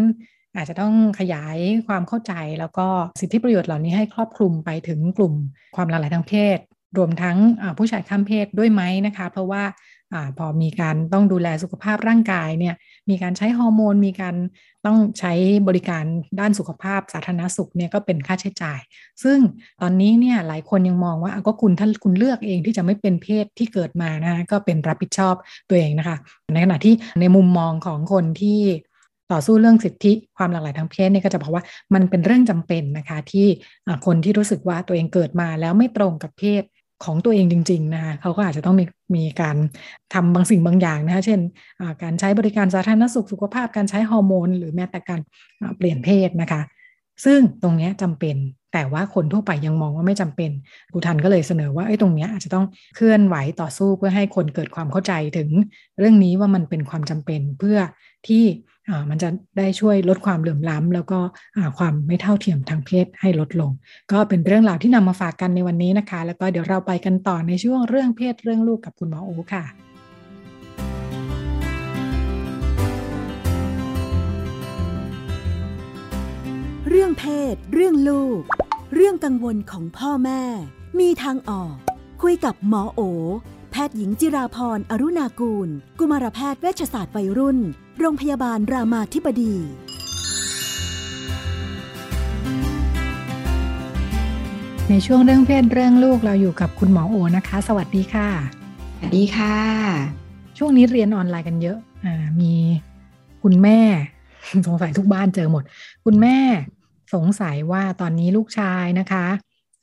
[0.55, 2.87] อาจจะต้องขยายความเข้าใจแล้วก็
[3.21, 5.33] สิทธิประโยชน์เหล่านี้ให้ครอบคลุมไปถึงกลุ่ม
[5.75, 6.57] ความหลากหลายทางเพศ
[6.97, 7.37] รวมทั้ง
[7.77, 9.63] ผู้ชายข้ามเพศด้วยไหมนะคะ เพราะว่า
[10.13, 12.75] อพอมีการต้องดูแลสุขภาพร่างกายเนี่ย
[13.09, 14.35] มีการใช้ฮอร์โมน มีการ
[14.85, 15.33] ต้องใช้
[15.67, 16.03] บริการ
[16.39, 18.79] ด้านสุขภาพสาธารณสุขเนี่ยก็เป็นค่าใช้จ่าย
[19.23, 19.39] ซึ่ง
[19.81, 25.35] ตอนนี้เนี่ยหลายคนยังมองว่าก็คุณถ้าคุณเลือกเองที่จะไม่เป็นเพศที่เกิดมานะก็เป็นรับผิดชอบ
[25.69, 26.17] ตัวเองนะคะ
[26.53, 28.59] ในขณะที่ในมุมมองของคนที่
[29.31, 33.47] ต่อสู้เรื่องสิทธิความหลากหลายทางเพศเนี่ยก็จะบอกว่ามันเป็นเรื่องจำเป็นนะคะที่
[34.05, 36.63] คนที่รู้สึกว่าตัวเองเกิดมาแล้วไม่ตรงกับเพศ
[37.05, 38.85] ของตัวเองจริงๆนะคะเขาก็อาจจะต้องมี
[39.15, 39.57] มีการ
[40.13, 41.39] ทำบางสิ่งบางอย่างนะคะเช่น
[42.03, 45.19] การใช้บริการสาธารณสุขสุขภาพการใช้ฮอร์โมน หรือแม้แต่การ
[45.77, 46.61] เปลี่ยนเพศนะคะ
[47.25, 48.35] ซึ่งตรงนี้ยจำเป็น
[48.73, 50.51] แต่ว่าคนทั่วไปยังมองว่าไม่จำเป็น
[50.91, 55.49] ครูทันก็เลยเสนอว่าไอ้ตรงเนี้ยอาจจะต้องเคลื่อนไหวต่อสู้เพื่อให้คนเกิดความเข้าใจถึง
[55.99, 57.77] เรื่องนี้ว่ามันเป็นความจำเป็นเพื่อ
[58.27, 58.43] ที่
[59.09, 61.19] มันจะได้ช่วยลดความเหลื่อมล้ำแล้วก็
[61.57, 63.71] อ่าความไม่เท่าเทียมทางเพศให้ลดลง
[64.11, 69.65] ก็เป็นเรื่องราวที่นำมาฝากกันในวันนี้นะคะ แล้วก็เดี๋ยวเราไปกันต่อในช่วงเรื่องเพศเรื่องลูกกับคุณหมอโอค่ะ
[76.89, 78.41] เรื่องเพศ เรื่องลูก
[78.95, 80.41] เรื่องกังวลของพ่อแม่
[80.99, 81.73] มีทางออก
[82.21, 83.01] คุยกับหมอโอ
[83.75, 85.69] แพทย์หญิงจิราพรอรุณากูล
[85.99, 87.57] กุมารแพทย์เวชศาสตร์วัยรุ่น
[87.99, 89.55] โรงพยาบาลรามาธิบดี
[94.89, 98.29] ในช่วงเรื่องเพศเรื่องลูกเราอยู่กับคุณหมอโอนะคะ สวัสดีค่ะ
[98.97, 99.57] สวัสดีค่ะ
[100.57, 102.53] ช่วงนี้เรียนออนไลน์กันเยอะอ่ามี
[103.43, 103.79] คุณแม่
[104.67, 105.63] สงสัยทุกบ้านเจอหมด
[106.05, 106.37] คุณแม่
[107.13, 109.25] สงสัยว่าตอนนี้ลูกชายนะคะ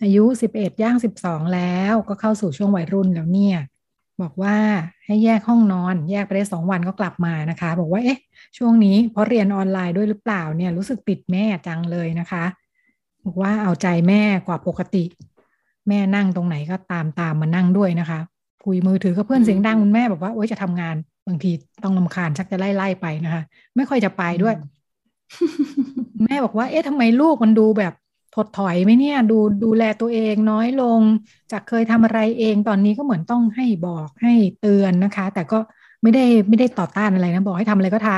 [0.03, 3.59] อายุสิบเอ็ดย่างสิบสองแล้วก็เข้าสู่ช่วงวัยรุ่นแล้วเนี่ย
[4.23, 4.57] บอกว่า
[5.07, 8.19] ให้แยกห้องนอน แยกไปได้สองวันก็กลับมานะคะ บอกว่าเอ๊ะ
[8.59, 12.45] ช่วงนี้เพราะเรียนออนไลน์ด้วยหรือเปล่าเนี่ยรู้สึกติดแม่จังเลยนะคะ
[13.25, 15.05] บอกว่าเอาใจแม่กว่าปกติ
[15.89, 18.21] แม่นั่งตรงไหนก็ตามตามมานั่งด้วยนะคะ
[18.65, 20.97] คุยมือถือกับเพื่อนเสียงดังคุณแม่บอกว่าโอ๊ยจะทำงาน
[21.27, 21.51] บางที
[21.85, 23.43] ต้องลำคาญชักจะไล่ไล่ไปนะคะ
[23.77, 24.55] ไม่ค่อยจะไปด้วย
[26.25, 27.93] แม่บอกว่า เอ๊ะทำไมลูกมันดูแบบ
[28.35, 31.01] ถดถอยไหมเนี่ย ดูดูแลตัวเองน้อยลง
[31.53, 35.59] จากเคยทำอะไรเองตอนนี้ก็เหมือนต้องให้บอกให้เตือนนะคะ แต่ก็
[36.03, 38.11] ไม่ได้ไม่ได้ต่อต้านอะไรนะบอกให้ทำอะไรก็ท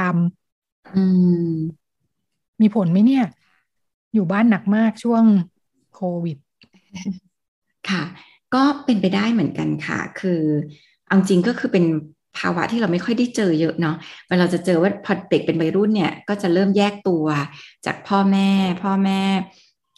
[0.43, 1.03] ำอื
[1.47, 1.53] ม
[2.61, 3.25] มีผลไหมเนี่ย
[4.15, 5.25] อยู่บ้านหนักมากช่วง
[5.95, 6.37] โควิด
[7.91, 8.03] ค่ะ
[8.55, 10.41] ก็เป็นไปได้เหมือนกันค่ะ คือ
[11.07, 11.85] เอาจริงก็คือเป็น
[12.39, 13.97] ภาวะที่เราไม่ค่อยได้เจอเยอะเนาะ
[14.29, 17.27] เวลาเราจะเจอว่าพอเด็กเป็นวัยรุ่นเนี่ย ก็จะเริ่มแยกตัว
[17.87, 18.51] จากพ่อแม่
[18.83, 19.21] พ่อแม่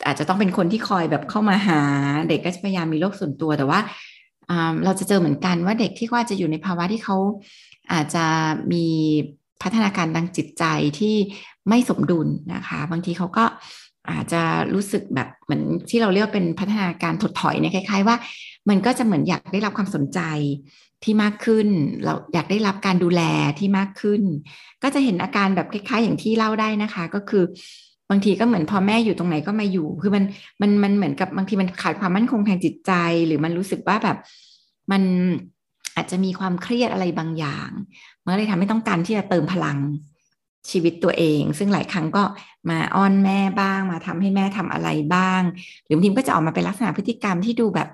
[0.07, 1.81] อาจจะต้องเป็นคนที่คอยแบบเข้ามาหา
[2.29, 3.81] เด็กก็จะพยายามมีโลกส่วนตัวแต่ว่า
[4.85, 7.17] เราจะเจอเหมือนกันว่าเด็กที่ว่าจะอยู่ในภาวะที่เขา
[7.93, 8.25] อาจจะ
[8.73, 8.87] มี
[9.63, 10.65] พัฒนาการทางจิตใจ
[10.99, 11.15] ที่
[11.69, 13.45] ไม่สมดุลนะคะ บางทีเขาก็
[14.11, 14.43] อาจจะ
[14.75, 18.17] รู้สึกแบบเหมือนที่เราเรียกเป็นพัฒนาการถดถอยเนี่ยคล้าย ๆ ว่า
[18.69, 20.21] มันก็จะเหมือนอยากได้รับความสนใจ
[21.05, 21.69] ที่มากขึ้น
[22.05, 23.23] เราอยากได้รับการดูแล
[23.59, 24.23] ที่มากขึ้น
[24.83, 27.45] ก็จะเห็นอาการแบบคล้าย ๆ อย่างที่เล่าได้นะคะ ก็คือ
[28.11, 30.25] บางทีก็เหมือนพอแม่อยู่ตรงไหนก็มาอยู่ คือมัน
[30.61, 32.93] มันมันเหมือนกับบางทีมันขาดความมั่นคงทางจิตใจ
[33.27, 34.17] หรือมันรู้สึกว่าแบบ
[34.93, 35.03] มัน
[35.97, 37.71] อาจจะมีความเครียดอะไรบางอย่าง
[38.25, 39.79] มันเลยทำให้ต้องการที่จะเติมพลัง
[40.71, 42.25] ชีวิตตัวเอง ซึ่งหลายครั้งก็
[42.71, 45.43] มาอ้อนแม่บ้าง มาทำให้แม่ทำอะไรบ้าง
[45.85, 47.89] หรือบางทีก็จะออกมาเป็นลักษณะพฤติกรรมที่ดูแบบ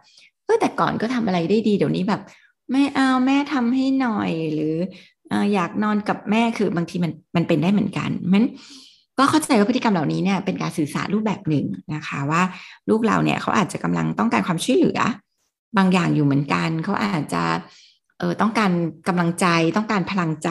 [0.44, 2.20] เออแต่ก่อนก็ทำอะไรได้ดีเดี๋ยวนี้แบบ
[2.72, 4.74] ไม่เอาแม่ทำให้หน่อยหรือ
[5.54, 8.44] อยากนอนกับแม่คือบางทีมันมันเป็นได้เหมือนกันมัน
[9.20, 11.64] ก็เข้าใจว่าพฤติกรรมเหล่านี้เนี่ยเป็นการสื่อสารรูปแบบหนึ่ง
[11.94, 12.42] นะคะ ว่า
[12.90, 15.00] ลูกเราเนี่ยเขาอาจจะกำลังต้องการความช่วยเหลือ
[15.76, 17.42] บางอย่างอยู่เหมือนกัน เขาอาจจะ
[18.18, 18.70] เออต้องการ
[19.08, 19.46] กำลังใจ
[19.76, 20.50] ต้องการพลังใจ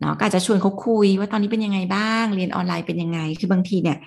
[0.00, 3.98] เนาะก็อาจจะชวนเขาคุยว่าตอนนี้เป็นยังไงบ้าง เรียนออนไลน์เป็นยังไง คือบางทีเนี่ย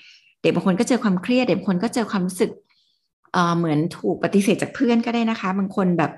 [0.41, 2.51] เด็กบางคนก็เจอความเครียด เด็กบางคนก็เจอความรู้สึก
[3.33, 6.11] เออเหมือนถูกปฏิเสธจากเพื่อนก็ได้นะคะ บางคนแบบ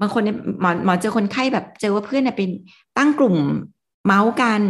[0.00, 2.50] บางคนเนี่ยหมอหมอเจอคนไข้แบบเจอว่าเพื่อนเนี่ยเป็น
[2.98, 3.36] ตั้งกลุ่ม
[4.06, 4.62] เม้าท์กัน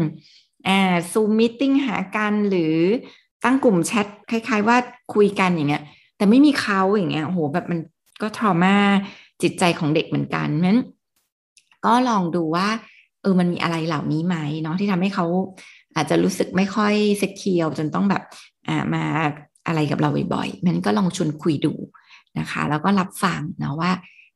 [1.12, 2.76] Zoom meeting หากันหรือ
[3.44, 4.76] ตั้งกลุ่มแชทคล้าย ๆ ว่า
[5.14, 5.82] คุยกันอย่างเงี้ย
[6.16, 7.78] แต่ไม่มีเขาอย่างเงี้ยโหแบบมัน
[8.22, 8.76] ก็ทรมา
[9.42, 10.80] จิตใจของเด็กเหมือนกันนั้น
[11.86, 12.68] ก็ลองดูว่า
[13.22, 15.26] เออมันมีอะไรเหล่านี้ไหมเนาะที่ทำให้เขา
[15.96, 18.22] อาจจะรู้สึกไม่ค่อยเซ็กเคียวจนต้องแบบ
[18.68, 19.04] อ่ามา
[19.66, 21.72] อะไรกับเราบ่อยๆมันก็ลองชวนคุยดู
[22.38, 23.92] นะคะ แล้วก็รับฟังนะว่า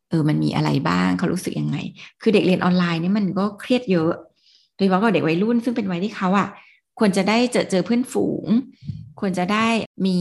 [0.09, 1.77] เออมันมีอะไรบ้างเขารู้สึกยังไง
[2.23, 4.13] คือเด็กเรียนออนไลน์นี่มันก็เครียดเยอะ
[4.85, 6.49] ยเฉพาะกับเด็กวัยรุ่นซึ่งเป็นวัยที่เขาอะ
[6.99, 8.47] ควรจะได้เจอเจอเพื่อนฝูง
[9.21, 9.67] ควรจะได้
[10.07, 10.19] มี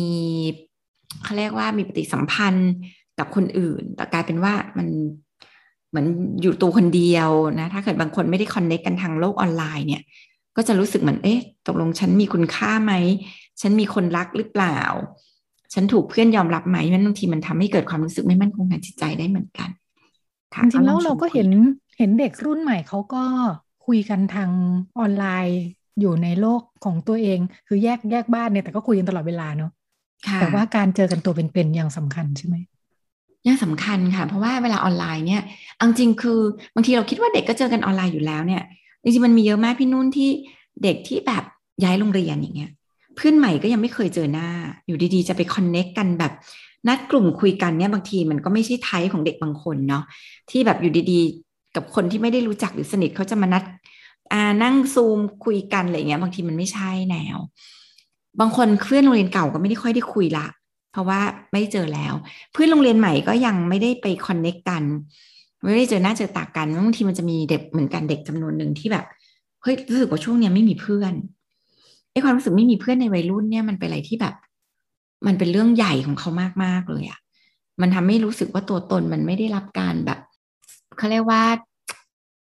[1.23, 2.71] เขาเรียกว่ามีปฏิสัมพันธ์
[3.19, 4.87] กับคนอื่น แต่กลายเป็นว่ามัน
[5.89, 6.07] เหมือน
[6.41, 10.03] อยู่ตัวคนเดียวนะ ถ้าเกิดบางคนไม่ได้คอนเน็กกันทางโลกออนไลน์เนี่ย
[10.57, 12.93] ก็จะรู้สึกเหมือนเอ๊ะ ตกลงฉันมีคุณค่าไหม
[13.61, 14.79] ฉันมีคนรักหรือเปล่า
[15.73, 19.69] ฉันถูกเพื่อนยอมรับไหมมันบางทีมันทำให้เกิดความรู้สึกไม่มั่นคงทางจิตใจได้เหมือนกัน
[20.61, 21.49] จริงๆแล้วเราก็เห็น
[21.97, 23.23] เห็นเด็กรุ่นใหม่เขาก็
[23.85, 24.49] คุยกันทาง
[24.99, 25.61] ออนไลน์
[25.99, 29.71] อยู่ในโลกของตัวเอง คือแยกแยกบ้านเนี่ยแต่ก็คุยกันตลอดเวลาเนาะ
[30.39, 32.55] แต่ว่าการเจอกันตัวเป็นๆยังสำคัญใช่ไหม
[33.47, 35.43] ยังสำคัญค่ะ เพราะว่าเวลาออนไลน์เนี่ย
[35.79, 36.39] อังจริงคือ
[36.75, 38.63] บางทีเราคิดว่าเด็กก็เจอกันออนไลน์อยู่แล้วเนี่ย
[39.03, 40.29] จริงๆมันมีเยอะมากพี่นุ่นที่
[40.83, 41.43] เด็กที่แบบ
[41.83, 42.71] ย้ายโรงเรียนอย่างเงี้ย
[43.15, 44.49] เพื่อนใหม่ก็ยังไม่เคยเจอหน้า
[44.87, 46.33] อยู่ดีๆ จะไปคอนเน็กกันแบบ
[46.87, 50.03] นัดกลุ่มคุยกันเนี่ยบางทีมันก็ไม่ใช่ไทป์ของเด็กบางคนเนาะ
[50.49, 53.63] ที่แบบอยู่ดีๆ กับคนที่ไม่ได้รู้จักหรือสนิทเขาจะมานัด
[54.33, 57.37] อานั่งซูมคุยกันอะไรเงี้ย บางทีมันไม่ใช่แนว
[58.39, 60.47] บางคนเพื่อนโรงเรียนเก่าก็ไม่ได้ค่อยได้คุยละ
[60.91, 61.19] เพราะว่า
[61.51, 62.13] ไม่เจอแล้ว
[62.53, 64.83] เพื่อนโรงเรียนใหม่ก็ยังไม่ได้ไปคอนเน็กกัน
[65.63, 69.05] ไม่ได้เจอหน้าเจอตากันบางทีมันจะมีเด็กเหมือนกันเด็กจำนวนหนึ่งที่แบบ
[69.61, 71.13] เฮ้ยรู้สึกว่าช่วงเนี้ยไม่มีเพื่อน
[72.11, 74.35] ไอ้ความรู้สึกไม่มีเพื่อนในวัยรุ่นเนี่ยมันเป็นอะไรที่แบบ
[75.27, 76.29] มันเป็นเรื่องใหญ่ของเขา
[76.63, 77.19] มากๆเลยอะ่ะ
[77.81, 80.19] มันทำให้รู้สึกว่าตัวตนมันไม่ได้รับการแบบ
[81.01, 81.43] เขาเรียกว่า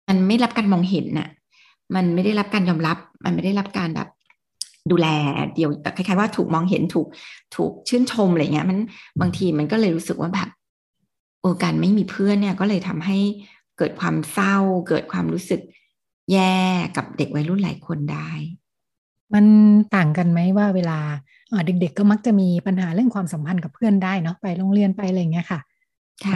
[0.09, 1.29] มันไม่รับการมองเห็นน่ะ
[1.95, 4.09] มันไม่ได้รับการยอมรับ มันไม่ได้รับการแบบ
[4.91, 5.07] ดูแล
[5.55, 7.07] เดียวคล้ายๆว่าถูกมองเห็นถูก
[7.57, 8.79] ถูกชื่นชมอะไรเงี้ยมัน
[9.21, 10.49] บางทีมันก็เลยรู้สึกว่าแบบ
[11.41, 13.19] โอการไม่มีเพื่อนเนี่ยก็เลยทำให้
[13.79, 14.57] เกิดความเศร้า
[14.89, 15.61] เกิดความรู้สึก
[16.33, 16.57] แย่
[16.97, 18.31] กับเด็กวัยรุ่นหลายคนได้
[19.35, 19.45] มัน
[19.95, 20.99] ต่างกันไหมว่าเวลา
[21.67, 25.61] เด็กๆก็มักจะมีปัญหาเรื่องความสัมพันธ์กับเพื่อนได้เนาะไปโรงเรียนไปอะไรเงี้ยค่ะ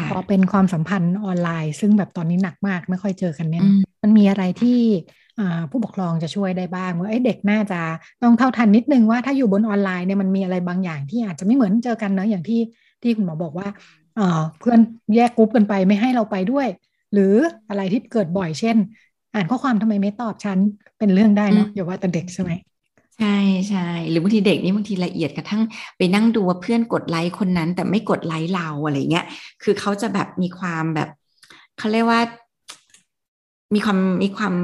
[0.09, 4.79] พอเป็นความสัมพันธ์ออนไลน์ ซึ่งแบบตอนนี้หนักมากไม่ค่อยเจอกันเนี่ยอืมมันมีอะไรที่
[5.39, 7.81] อ่าผู้ปกครองจะช่วยได้บ้างว่าเอ้ยเด็กน่าจะ
[8.22, 12.61] ต้องเท่าทันนิดนึงว่าถ้าอยู่บนออนไลน์เนี่ยมันมีอะไรบางอย่างที่อาจจะไม่เหมือนเจอกันเนอะอย่างที่
[13.03, 13.68] ที่คุณหมอบอกว่า
[14.14, 14.81] เอ่อเพื่อน
[15.14, 16.66] แยกกรุ๊ปกันไปไม่ให้เราไปด้วย
[17.12, 17.35] หรือ
[17.68, 18.76] อะไรที่เกิดบ่อยเช่น
[19.35, 20.59] อ่านข้อความทำไมไม่ตอบฉัน
[20.99, 22.53] เป็นเรื่องได้เนาะอย่าว่าแต่เด็กใช่ไหม
[23.19, 23.39] ใช่
[23.71, 25.62] ใช่หรือบางทีเด็กนี่บางทีละเอียดกระทั่ง
[25.97, 29.27] ไปนั่งดูว่าเพื่อนกดไลค์คนนั้น แต่ไม่กดไลค์เราอะไรเงี้ย
[29.62, 31.09] คือเขาจะแบบมีความแบบ
[31.79, 32.21] เขาเรียกว่า
[33.75, 34.55] มีความมีความ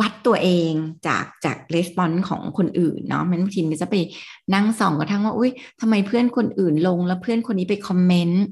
[0.00, 0.72] วัดตัวเอง
[1.06, 3.94] จากจากレスปอนส์ของคนอื่นเนาะมันบางทีมันจะไป
[4.54, 8.42] นั่งส่องกระทั่งว่า อุ้ยทำไมเพื่อนคนอื่นลงแล้วเพื่อนคนนี้ไปคอมเมนต์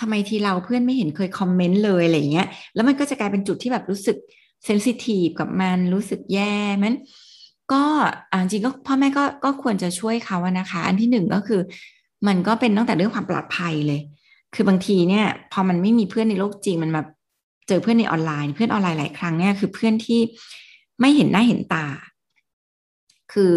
[0.00, 4.16] ทำไมทีเราเพื่อนไม่เห็นเคยคอมเมนต์เลยอะไรเงี้ย แล้วมันก็จะกลายเป็นจุดที่แบบรู้สึก
[4.64, 6.94] เซนซิทีฟกับมันรู้สึกแย่มัน
[7.72, 7.84] ก็
[8.32, 11.60] อจริงก็พ่อแม่ก็ก็ควรจะช่วยเขาอะนะคะ อันที่หนึ่งก็คือ
[12.26, 14.00] มันก็เป็นตั้งแต่เรื่องความปลอดภัยเลย
[14.54, 17.02] คือบางทีเนี่ยพอมันไม่มีเพื่อนในโลกจริงมันมา
[17.68, 20.20] เจอเพื่อนในออนไลน์ เพื่อนออนไลน์หลายครั้งเนี่ยคือเพื่อนที่
[21.00, 21.86] ไม่เห็นหน้าเห็นตา
[23.32, 23.54] คือ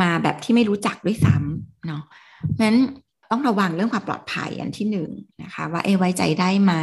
[0.00, 2.02] มาแบบที่ไม่รู้จักด้วยซ้ำเนาะ
[2.48, 2.78] เพราะฉะนั้น
[3.30, 5.10] ต้องระวังเรื่องความปลอดภัยอันที่หนึ่ง
[5.42, 6.74] นะคะว่าเอไว้ใจได้ไหม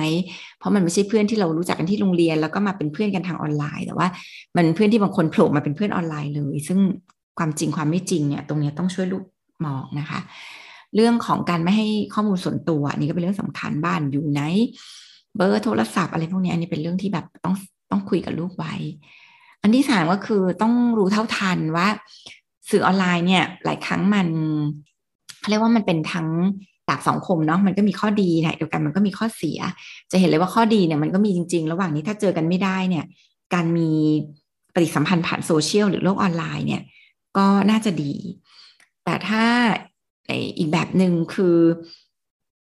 [0.57, 4.07] เพราะมันไม่ใช่เพื่อนที่เรารู้จักกันที่โรงเรียน แล้วก็มาเป็นเพื่อนกันทางออนไลน์ แต่ว่า
[4.55, 6.79] มันเพื่อนที่บางคนโผล่มาเป็นเพื่อนออนไลน์เลย ซึ่ง
[7.37, 9.23] ความจริงความไม่จริงเนี่ยตรงนี้ต้องช่วยลูก
[9.65, 10.19] มองนะคะ
[10.95, 14.41] เรื่องของการไม่ให้ข้อมูลส่วนตัวนนี้ก็เป็นเรื่องสำคัญบ้านอยู่ไหน
[15.35, 17.55] เบอร์โทรศัพท์อะไรพวกนี้อันนี้เป็นเรื่องที่แบบต้อง
[17.91, 18.73] ต้องคุยกับลูกไว้
[19.61, 21.87] อันที่สามก็คือต้องรู้เท่าทันว่า
[22.69, 24.27] สื่อออนไลน์เนี่ยหลายครั้งมัน
[25.47, 26.27] เขาเรียกว่ามันเป็นทั้ง
[26.89, 29.59] ดาบสองคมเนาะมันก็มีข้อดีนะเดียวกันมันก็มีข้อเสีย
[30.11, 33.05] จะเห็นเลยว่าข้อดีเนี่ยมันก็มีจริง ๆ ระหว่างนี้ถ้าเจอกันไม่ได้เนี่ย
[33.53, 33.89] การมี
[34.73, 36.83] ปฏิสัมพันธ์ผ่านโซเชียลหรือโลกออนไลน์เนี่ย
[37.37, 38.13] ก็น่าจะดี
[39.05, 39.43] แต่ถ้า
[40.57, 41.57] อีกแบบหนึ่งคือ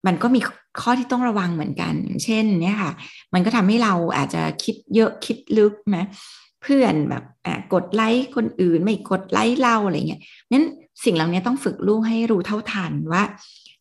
[0.06, 0.40] มันก็มี
[0.80, 1.94] ข้อที่ต้องระวังเหมือนกัน
[2.24, 2.92] เช่น เนี่ยค่ะ
[3.34, 5.98] มันก็ทำให้เราอาจจะคิดเยอะคิดลึกไหม
[6.62, 7.24] เพื่อนแบบ
[7.72, 10.20] กดไลค์คนอื่นไม่กดไลค์เราอะไรเงี้ย
[10.50, 10.66] นั้น
[11.04, 13.22] สิ่งเหล่านี้ต้องฝึกลูกให้รู้เท่าทันว่า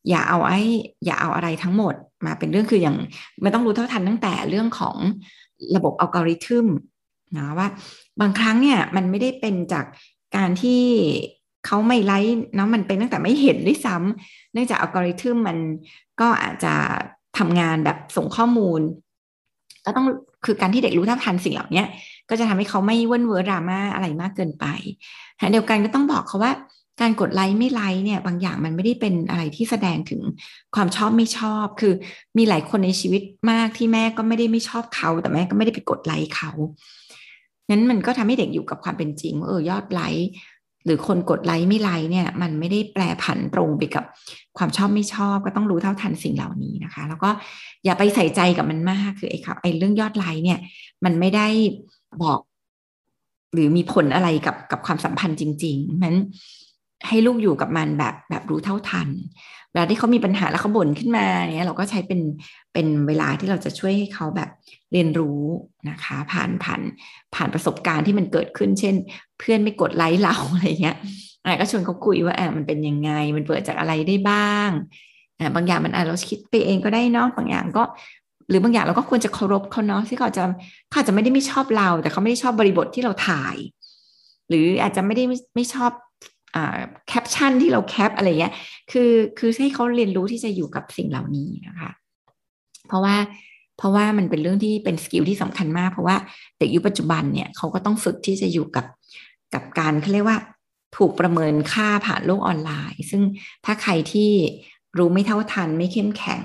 [0.09, 0.59] อย่าเอาไอ้
[1.05, 1.93] อย่าเอาอะไรทั้งหมด
[2.26, 2.97] มาเป็นเรื่องคืออย่าง
[3.41, 4.95] ไม่ต้องรู้เท่าทันตั้งแต่เรื่องของ
[5.76, 6.68] ระบบอัลกอริทึม
[7.38, 7.68] นะว่า
[8.22, 9.86] บางครั้งเนี่ยมันไม่ได้เป็นจาก
[10.36, 10.82] การที่
[11.66, 15.57] เขาไม่ไลค์เนาะมันเป็นตั้งแต่ไม่เห็นด้วยซ้ำเนื่องจากอัลกอริทึมมัน
[16.22, 16.74] ก็อาจจะ
[17.38, 18.82] ทำงานแบบส่งข้อมูล
[19.86, 20.05] ก็ต้อง
[20.45, 21.84] คือการที่เด็กรู้เท่าทันสิ่งเหล่านี้
[22.30, 24.66] ก็จะทำให้เขาไม่เว้นเวอร์ดราม่าอะไรมากเกินไป
[25.51, 26.51] เดียวกันก็ต้องบอกเขาว่า
[27.02, 30.22] การกดไลค์ไม่ไลค์เนี่ยบางอย่างมันไม่ได้เป็นอะไรที่แสดงถึง
[30.76, 31.93] ความชอบไม่ชอบ คือ
[32.38, 33.22] มีหลายคนในชีวิต
[33.52, 36.52] มากที่แม่ก็ไม่ได้ไม่ชอบเขา แต่แม่ก็ไม่ได้ไปกดไลค์เขา
[37.70, 40.30] นั้นมันก็ทำให้เด็กอยู่กับความเป็นจริงว่าเออยอดไลค์
[40.86, 44.06] หรือคนกดไลค์ไม่ไลค์เนี่ย มันไม่ได้แปลผันตรงไปกับ
[44.58, 47.30] ความชอบไม่ชอบก็ต้องรู้เท่าทันสิ่งเหล่านี้นะคะ แล้วก็
[47.86, 50.60] อย่าไปใส่ใจกับมันมากคือไอ้ครับไอ้เรื่องยอดไลค์เนี่ย
[51.06, 51.47] มันไม่ได้
[52.24, 52.39] บอก
[53.54, 56.14] หรือมีผลอะไรกับกับความสัมพันธ์จริงๆมัน
[57.08, 59.10] ให้ลูกอยู่กับมันแบบแบบรู้เท่าทัน
[59.72, 61.26] เวลาที่เขามีปัญหาแล้วเขาบ่นขึ้นมา
[61.56, 62.22] เนี่ยเราก็ใช้เป็น
[62.74, 64.49] เป็นเวลาที่เราจะช่วยให้เขาแบบ
[64.91, 65.41] เรียนรู้
[65.89, 66.82] นะคะ ผ่านผ่าน
[67.36, 68.95] ผ่านประสบการณ์ที่มันเกิดขึ้น เช่น
[69.39, 70.97] เพื่อนไม่กดไลค์เราอะไรเงี้ย
[71.45, 74.70] อะก็ชวนเขาคุยว่าอะมันเป็นยังไง มันเปิดจากอะไรได้บ้าง
[75.39, 77.84] อะบางอย่างมันอะเราคิดไปเองก็ได้เนาะบางอย่างก็
[78.49, 80.43] หรือบางอย่างเราก็ควรจะเคารพเขาเนาะที่เขาจะ
[80.89, 83.56] เขาอาจจะไม่ได้ไม่ชอบเรา แต่เขาไม่ได้ชอบบริบทที่เราถ่าย
[84.49, 85.91] หรืออาจจะไม่ได้ไม่ไม่ชอบ
[87.08, 88.54] แคปชั่นที่เราแคปอะไรเงี้ย
[88.91, 91.91] คือคือให้เขาเรียนรู้ที่จะอยู่กับสิ่งเหล่านี้นะคะ
[92.88, 93.16] เพราะว่า
[93.78, 96.16] เพราะว่ามันเป็นเรื่องที่เป็น skill ที่สำคัญมาก เพราะว่า
[96.58, 98.86] เด็กยุคปัจจุบันเนี่ยเขาก็ต้องฝึกที่จะอยู่กับ
[99.54, 100.39] กับการเขาเรียกว่า
[100.97, 103.22] ถูกประเมินค่าผ่านโลกออนไลน์ ซึ่ง
[103.66, 104.32] ถ้าใครที่
[104.97, 106.43] รู้ไม่เท่าทันไม่เข้มแข็ง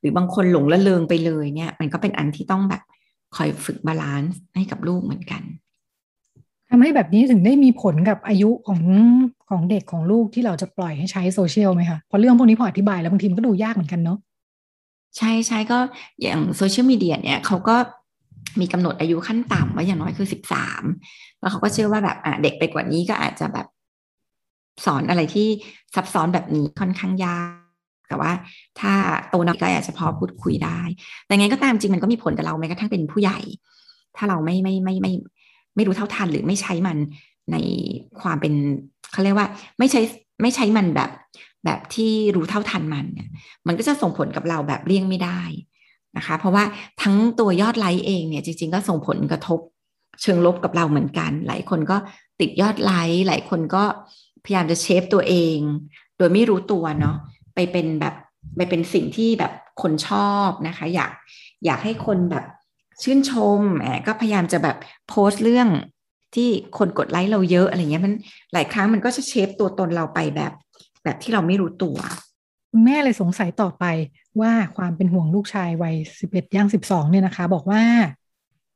[0.00, 2.82] หรือบางคนหลงละเลงไปเลยเนี่ย มันก็เป็นอันที่ต้องแบบ
[3.36, 5.42] คอยฝึก balance ให้กับลูกเหมือนกัน
[6.70, 8.80] ทำให้แบบนี้ถึงได้มีผลกับอายุของ
[9.50, 14.18] ของเด็กของลูกที่เราจะปล่อยให้ใช้โซเชียลไหมคะเพราะเรื่องพวกนี้พออธิบายแล้วบางทีมันก็ดูยากเหมือนกันเนาะ
[15.16, 15.78] ใช่ใช่ก็
[16.20, 17.76] อย่างโซเชียลมีเดียเนี่ยเขาก็
[18.60, 20.82] มีกำหนดอายุขั้นต่ำว่าอย่างน้อยคือสิบสาม
[21.40, 23.66] แล้วเขาก็เชื่อว่าแบบอะเด็กไปกว่านี้ก็อาจจะแบบ
[24.84, 25.48] สอนอะไรที่
[25.94, 27.50] ซับซ้อนแบบนี้ค่อนข้างยาก
[28.08, 28.32] แต่ว่า
[28.80, 28.92] ถ้า
[29.28, 30.80] โตน่อยก็อาจจะพอพูดคุยได้
[31.26, 33.38] แต่ไงก็ตามจริงมันก็มีผลกับเราแม้กระทั่งเป็นผู้ใหญ่
[34.16, 35.12] ถ้าเราไม่ไม่ไม่ไม่
[35.78, 36.98] ไม่รู้เท่าทันหรือไม่ใช้มัน
[37.52, 37.56] ใน
[38.20, 38.54] ความเป็น
[39.12, 39.48] เขาเรียกว่า
[39.78, 40.00] ไม่ใช้
[40.42, 41.10] ไม่ใช้มันแบบ
[41.64, 43.28] แบบที่รู้เท่าทันมันเนี่ย
[43.66, 45.40] มันก็จะส่งผลกับเราแบบเลี่ยงไม่ได้
[46.16, 46.64] นะคะ เพราะว่า
[47.02, 49.60] ทั้งตัวยอดไลค์เองเนี่ยจริง ๆ ก็ส่งผลกระทบ
[50.22, 51.96] เชิงลบกับเราเหมือนกัน หลายคนก็
[52.40, 53.84] ติดยอดไลค์หลายคนก็
[54.44, 55.58] พยายามจะเชฟตัวเอง
[56.18, 57.16] โดยไม่รู้ตัวเนาะ
[57.54, 58.14] ไปเป็นแบบ
[58.56, 59.52] ไปเป็นสิ่งที่แบบ
[59.82, 61.12] คนชอบนะคะ อยาก
[61.64, 62.44] อยากให้คนแบบ
[63.02, 64.76] ชื่นชมแหมก็พยายามจะแบบ
[65.08, 65.68] โพสต์เรื่อง
[66.34, 68.12] ที่คนกดไลค์เราเยอะอะไรเงี้ยมัน
[68.52, 70.52] หลายครั้งมันก็จะเชฟตัวตนเราไปแบบ
[71.04, 71.96] แบบที่เราไม่รู้ตัว
[72.70, 73.84] คุณแม่เลยสงสัยต่อไป
[74.40, 77.82] ว่าความเป็นห่วงลูกชายวัยสิบเอ็ดย่างสิบสองเนี่ยนะคะ บอกว่า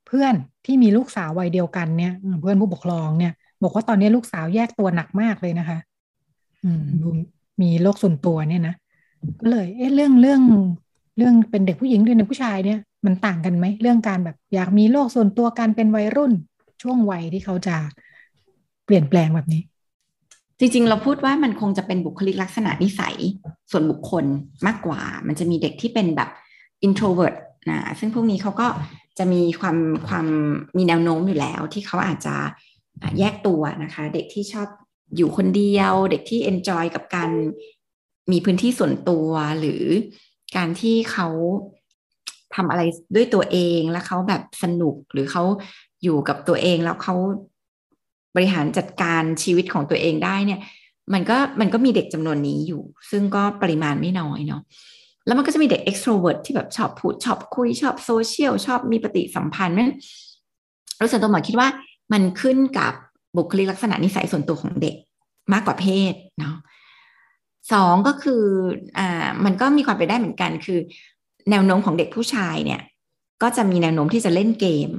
[0.06, 0.34] เพื่อน
[0.66, 2.12] ที่มีลูกสาววัยเดียวกันเนี่ย
[2.42, 5.78] เพื่อนผู้ปกครองเนี่ย บอกว่าตอนนี้ลูกสาวแยกตัวหนักมากเลยนะคะ
[6.64, 6.84] อืม
[7.62, 8.74] มีโรคส่วนตัวเนี่ยนะ
[9.40, 10.42] ก็เลย เอ๊ะเรื่องเรื่อง
[11.16, 16.32] เรื่องเป็นเด็กผู้หญิงด้วยในผู้ชายเนี่ย มันต่างกันไหมเรื่องการแบบอยากมีโรคส่วนตัวการเป็นวัยรุ่น
[16.82, 17.76] ช่วงวัยที่เขาจะ
[18.84, 19.62] เปลี่ยนแปลงแบบนี้
[20.58, 23.16] จริง ๆ เราพูดว่ามันคงจะเป็นบุคลิกลักษณะนิสัย
[23.70, 24.24] ส่วนบุคคล
[24.66, 26.30] มากกว่า มันจะมีเด็กที่เป็นแบบ
[26.86, 27.36] introvert
[27.70, 28.66] นะซึ่งพวกนี้เขาก็
[29.18, 29.78] จะมีความ
[30.08, 30.26] ความ
[30.76, 32.36] มีแนวโน้มอยู่แล้ว ที่เขาอาจจะ
[33.18, 34.68] แยกตัวนะคะ เด็กที่ชอบ
[35.16, 37.30] อยู่คนเดียว เด็กที่ enjoy กับการ
[38.32, 39.28] มีพื้นที่ส่วนตัว
[39.60, 39.84] หรือ
[40.56, 41.28] การที่เขา
[42.56, 42.82] ทำอะไร
[43.14, 45.42] ด้วยตัวเองแล้วเขาแบบสนุกหรือเขา
[46.02, 47.14] อยู่กับตัวเองแล้วเขา
[48.34, 50.60] บริหารจัดการชีวิตของตัวเองได้เนี่ย
[51.12, 54.62] มันก็มันก็มีเด็กจำนวนนี้อยู่ ซึ่งก็ปริมาณไม่น้อยเนาะ
[55.26, 59.90] แล้วมันก็จะมีเด็ก extrovert ที่แบบชอบพูดชอบคุยชอบโซเชียลชอบมีปฏิสัมพันธ์นั้น
[61.02, 61.68] รู้สึกตัวหมอคิดว่า
[62.12, 62.92] มันขึ้นกับ
[63.36, 64.96] บุคลิกลักษณะนิสัยส่วนตัวของเด็ก
[65.52, 66.56] มากกว่าเพศเนาะ
[67.72, 68.44] สองก็คือ
[68.98, 70.78] อ่ามันก็มีความไปนได้เหมือนกัน คือ
[71.50, 72.80] แนวโน้มของเด็กผู้ชายเนี่ย
[73.42, 74.90] ก็จะมีแนวโน้มที่จะเล่นเกม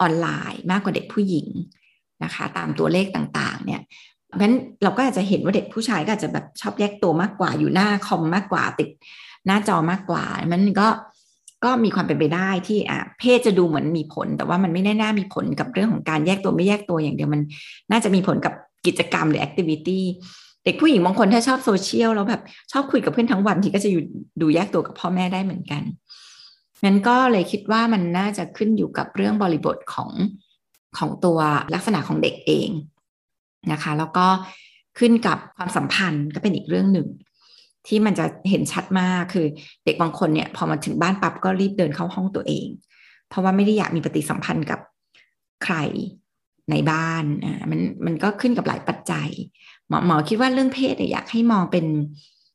[0.00, 1.48] ออนไลน์มากกว่าเด็กผู้หญิง
[2.24, 3.80] นะคะ ตามตัวเลขต่างๆ เนี่ย
[4.28, 8.88] เพราะฉะนั้นเราก็อาจจะเห็นว่าเด็กผู้ชายก็อาจจะแบบชอบแยกตัวมากกว่าอยู่หน้าคอมมากกว่าติด
[9.46, 10.88] หน้าจอมากกว่า มันก็
[11.64, 17.42] ก็มีความเป็นไปได้ที่อะเพศจะดูเหมือนมีผล แต่ว่ามันไม่ได้น่ามีผลกับเรื่องของการแยกตัวไม่แยกตัวอย่างเดียวมัน
[17.90, 18.54] น่าจะมีผลกับ
[18.86, 20.04] กิจกรรมหรือ activity
[20.64, 22.42] เด็กผู้หญิงบางคนถ้าชอบโซเชียลแล้วแบบ
[22.72, 24.02] ชอบคุยกับเพื่อนทั้งวันทีก็จะอยู่
[24.40, 25.82] ดูแยกตัวกับพ่อแม่ได้เหมือนกัน
[26.84, 30.10] นั้นก็เลยคิดว่ามันน่าจะขึ้นอยู่กับเรื่องบริบทของ
[30.98, 31.38] ของตัว
[31.74, 32.70] ลักษณะของเด็กเอง
[33.72, 34.26] นะคะ แล้วก็
[34.98, 37.08] ขึ้นกับความสัมพันธ์ก็เป็นอีกเรื่องหนึ่ง
[37.86, 39.46] ที่มันจะเห็นชัดมากคือ
[39.84, 42.66] เด็กบางคนเนี่ยพอมาถึงบ้านปั๊บก็รีบเดินเข้าห้องตัวเอง
[43.28, 44.80] เพราะว่าไม่ได้อยากมีปฏิสัมพันธ์กับ
[45.64, 45.76] ใคร
[46.70, 49.28] ในบ้านอ่ามันมันก็ขึ้นกับหลายปัจจัย
[49.90, 51.86] หมอหมอคิดว่าเรื่องเพศเนี่ยอยากให้มองเป็น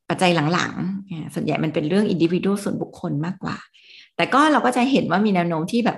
[0.10, 3.58] ปัจจัยหลังๆ ส่วนใหญ่มันเป็นเรื่องอินดิวิ u a l ส่วนบุคคลมากกว่า
[4.16, 5.98] แต่ก็เราก็จะเห็นว่ามีแนวโน้มที่แบบ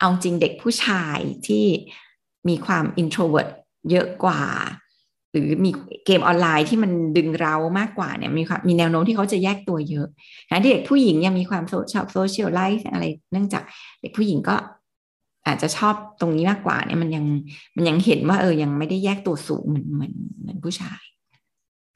[0.00, 1.64] เอาจริงเด็กผู้ชายที่
[2.48, 3.50] มีความ introvert
[3.90, 4.42] เยอะกว่า
[5.32, 5.70] หรือมี
[6.06, 10.06] เกมออนไลน์ที่มันดึงเรามากกว่าเนี่ยมีความมีแนวโน้มที่เขาจะแยกตัวเยอะ
[10.48, 13.62] ขณะที่เด็กผู้หญิงยังมีความชอบ social life อะไร เนื่องจาก
[14.00, 14.56] เด็กผู้หญิงก็
[15.46, 17.24] อาจจะชอบตรงนี้มากกว่าเนี่ยมันยัง
[17.76, 21.02] มันยังเห็นว่าเออยังไม่ได้แยกตัวสูงเหมือนเหมือนเหมือนผู้ชาย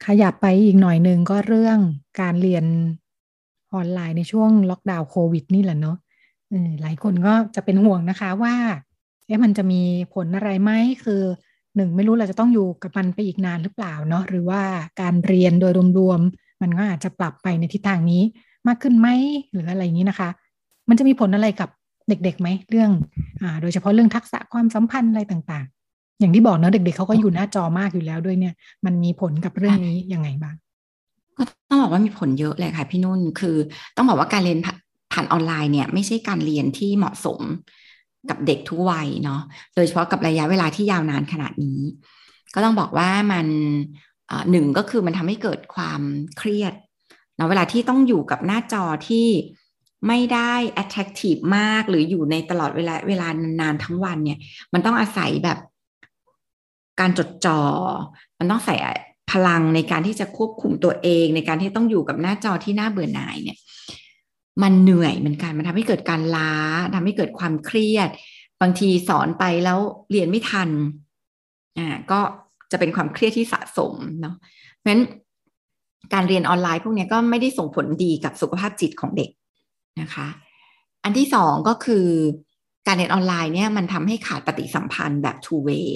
[0.05, 1.79] ขยับไปอีกหน่อยหนึ่งก็เรื่อง
[2.21, 2.65] การเรียน
[3.73, 5.97] ออนไลน์ในช่วงล็อกดาวน์โควิดนี่แหละเนาะ
[6.81, 8.55] หลายคนก็จะเป็นห่วงนะคะว่า
[9.25, 9.81] เอ๊ะมันจะมี
[10.13, 10.71] ผลอะไรไหม
[11.03, 11.21] คือ
[11.75, 14.61] หนึ่งไม่รู้เราจะต้องอยู่กับมันไปอีกนานหรือเปล่าเนาะหรือว่า
[15.01, 18.21] การเรียนโดยรวมๆมันก็อาจจะปรับไปในทิศทางนี้
[18.67, 19.07] มากขึ้นไหม
[19.51, 20.29] หรืออะไรอย่างนี้นะคะ
[20.89, 21.69] มันจะมีผลอะไรกับ
[22.09, 22.91] เด็กๆไหมเรื่อง
[23.41, 28.53] อ่าโดยเฉพาะเรื่องทักษะความสัมพันธ์อะไรต่างๆ อย่างที่บอกเนาะเด็กๆเขาก็อยู่หน้าจอมากอยู่แล้วด้วยเนี่ย
[28.85, 30.55] มันมีผลกับเรื่องนี้ยังไงบ้าง
[31.37, 33.55] ก็ต้องบอกว่ามีผลเยอะเลยค่ะพี่นุ่นคือ
[33.97, 34.59] ต้องบอกว่าการเรียน
[35.13, 37.41] ผ่านออนไลน์เนี่ยไม่ใช่การเรียนที่เหมาะสม
[38.29, 39.41] กับเด็กทุกวัยเนาะ
[39.75, 41.79] โดยเฉพาะกับระยะเวลาที่ยาวนานขนาดนี้
[42.55, 43.47] ก็ต้องบอกว่ามัน
[44.51, 46.01] หนึ่งก็คือมันทำให้เกิดความ
[46.37, 46.73] เครียด
[47.35, 49.27] เนะเวลาที่ต้องอยู่กับหน้าจอที่
[50.07, 53.27] ไม่ได้ attractive มากหรืออยู่ในตลอดเวลาเวลา
[53.61, 54.39] นานทั้งวันเนี่ย
[54.73, 55.57] มันต้องอาศัยแบบ
[56.99, 57.59] การจดจอ่อ
[58.39, 58.75] มันต้องใส่
[59.31, 63.57] พลังในการที่จะควบคุมตัวเอง ในการที่ต้องอยู่กับหน้าจอที่น่าเบื่อหน่ายเนี่ย
[64.63, 66.51] มันเหนื่อยเหมือนกัน มันทำให้เกิดการล้า
[66.95, 68.09] ทำให้เกิดความเครียด
[68.61, 69.79] บางทีสอนไปแล้ว
[70.11, 70.69] เรียนไม่ทัน
[71.77, 72.19] อ่า ก็
[72.71, 74.35] จะเป็นความเครียดที่สะสมเนาะ
[74.77, 75.01] เพราะฉะนั้น
[76.13, 79.29] การเรียนออนไลน์พวกนี้ก็ไม่ได้ส่งผลดีกับสุขภาพจิตของเด็ก
[80.01, 80.27] นะคะ
[81.03, 82.07] อันที่สองก็คือ
[82.87, 85.89] การเรียนออนไลน์เนี่ยมันทำให้ขาดปฏิสัมพันธ์แบบ two way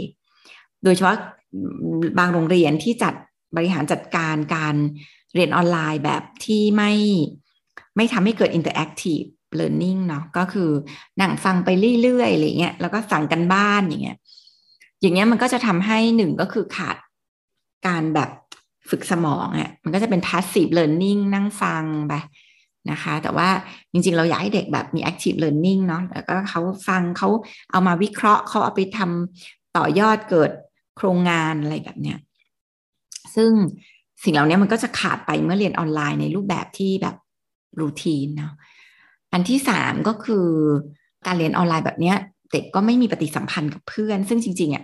[0.83, 1.17] โดยเฉพาะ
[2.19, 3.13] บางโรงเรียนที่จัด
[3.55, 4.75] บริหารจัดการการ
[5.35, 6.91] เรียนออนไลน์แบบที่ไม่
[7.95, 9.27] ไม่ทำให้เกิด interactive
[9.59, 10.69] learning เนาะก็คือ
[11.21, 11.69] นั่งฟังไป
[12.01, 14.17] เรื่อยๆอะไรเงี้ยแล้วก็สั่งกันบ้านอย่างเงี้ย
[15.01, 16.97] อย่างเงี้ยมันก็จะทำให้หนึ่งก็คือขาด
[17.87, 18.29] การแบบ
[18.89, 22.13] ฝึกสมองอะ่ะมันก็จะเป็น passive learning นั่งฟังไป
[22.91, 23.49] นะคะ แต่ว่า
[23.91, 27.29] จริงๆ เราอยากให้เด็กแบบมี active learning เนาะแล้วก็เขาฟังเขา
[27.71, 30.51] เอามาวิเคราะห์เขาเอาไปทำต่อยอดเกิด
[30.97, 32.17] โครงงานอะไรแบบเนี้ย
[33.35, 33.51] ซึ่ง
[34.23, 37.15] สิ่งเหล่านี้มันก็จะขาดไปเมื่อเรียนออนไลน์ในรูปแบบที่แบบ
[37.79, 38.53] รูทีนเนาะ
[39.33, 40.47] อันที่สามก็คือ
[41.25, 42.17] การเรียนออนไลน์แบบเนี้ย
[42.51, 44.83] เด็กก็ไม่มีปฏิสัมพันธ์กับเพื่อน ซึ่งจริงๆอะ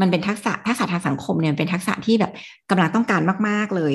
[0.00, 2.32] มันเป็นทักษะทักษะทางสังคมเนี่ยเป็นทักษะที่แบบ
[2.70, 3.94] กำลังต้องการมาก ๆเลย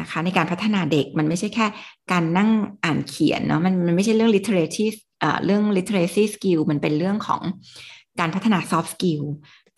[0.00, 1.66] นะคะ ในการพัฒนาเด็กมันไม่ใช่แค่
[2.12, 2.50] การนั่ง
[2.84, 4.86] อ่านเขียนเนาะมันมันไม่ใช่เรื่อง literacy
[5.44, 7.40] เรื่อง literacy skill มันเป็นเรื่องของ
[8.20, 9.22] การพัฒนา soft skill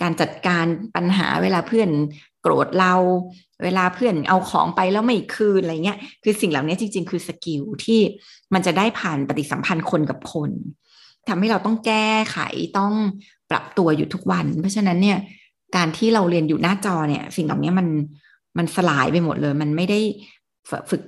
[0.03, 1.91] การจัดการปัญหาเวลาเพื่อน
[2.43, 2.95] โกรธเรา
[3.63, 8.01] เวลาเพื่อนเอาของไปแล้วไม่คืนอะไรเงี้ย คือสิ่งเหล่านี้จริง ๆ คือสกิลที่
[8.55, 10.51] มันจะได้ผ่านปฏิสัมพันธ์คนกับคน
[11.29, 12.39] ทำให้เราต้องแก้ไข
[12.79, 12.93] ต้อง
[13.51, 15.19] ปรับตัวอยู่ทุกวัน เพราะฉะนั้นเนี่ย
[15.77, 17.87] การที่เราเรียนอยู่หน้าจอเนี่ย สิ่งเหล่านี้มัน
[18.59, 20.01] มันสลายไปหมดเลย มันไม่ได้
[20.91, 21.03] ฝึก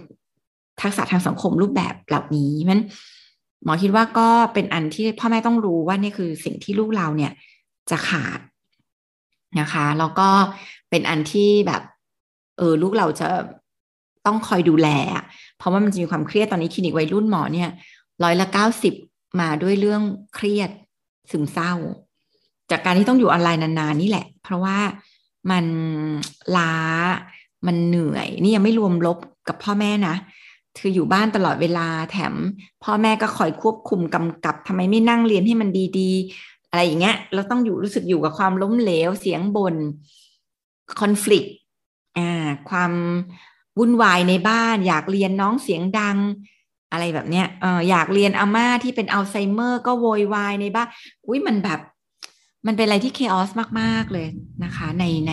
[0.80, 2.80] ทักษะทางสังคมรูปแบบเหล่านี้มัน
[3.64, 7.32] หมอคิดว่าก็เป็นอันที่พ่อแม่ต้องรู้ว่านี่คือสิ่งที่ลูกเราเนี่ย
[7.90, 8.40] จะขาด
[9.60, 10.28] นะคะแล้วก็
[10.90, 11.82] เป็นอันที่แบบ
[12.58, 13.28] เออลูกเราจะ
[14.26, 14.88] ต้องคอยดูแล
[15.58, 17.70] เพราะว่ามันจะมีความเครียดตอนนี้คลินิกวัยรุ่นหมอเนี่ย
[18.22, 18.94] ร้อยละเก้าสิบ
[19.40, 20.02] มาด้วยเรื่อง
[20.34, 20.70] เครียด
[21.30, 21.72] ซึมเศร้า
[22.70, 24.78] จากการที่ต้องอยู่ออนไลน์นานๆนี่แหละ เพราะว่า
[25.50, 25.66] มัน
[26.56, 26.74] ล้า
[27.66, 29.18] มันเหนื่อย นี่ยังไม่รวมลบ
[29.48, 30.16] กับพ่อแม่นะ
[30.78, 32.34] คืออยู่บ้านตลอดเวลาแถม
[32.84, 35.68] พ่อแม่ก็คอยควบคุมกำกับทำไมไม่นั่งเรียนให้มัน
[35.98, 39.74] ดีๆ อะไรอย่างเงี้ย เราต้องอยู่รู้สึกอยู่กับความล้มเหลวเสียงบน
[41.00, 41.46] คอน FLICT
[42.18, 42.92] อ่าความ
[43.78, 46.18] วุ่นวายในบ้าน อยากเรียนน้องเสียงดัง
[46.92, 50.88] อะไรแบบเนี้ยเอออยากเรียนอาม่าที่เป็นอัลไซเมอร์ ก็โวยวายในบ้าน
[51.26, 51.80] อุ้ยมันแบบ
[52.66, 53.50] มันเป็นอะไรที่เคออส
[53.80, 54.26] มาก ๆ เลย
[54.64, 55.32] นะคะ ในใน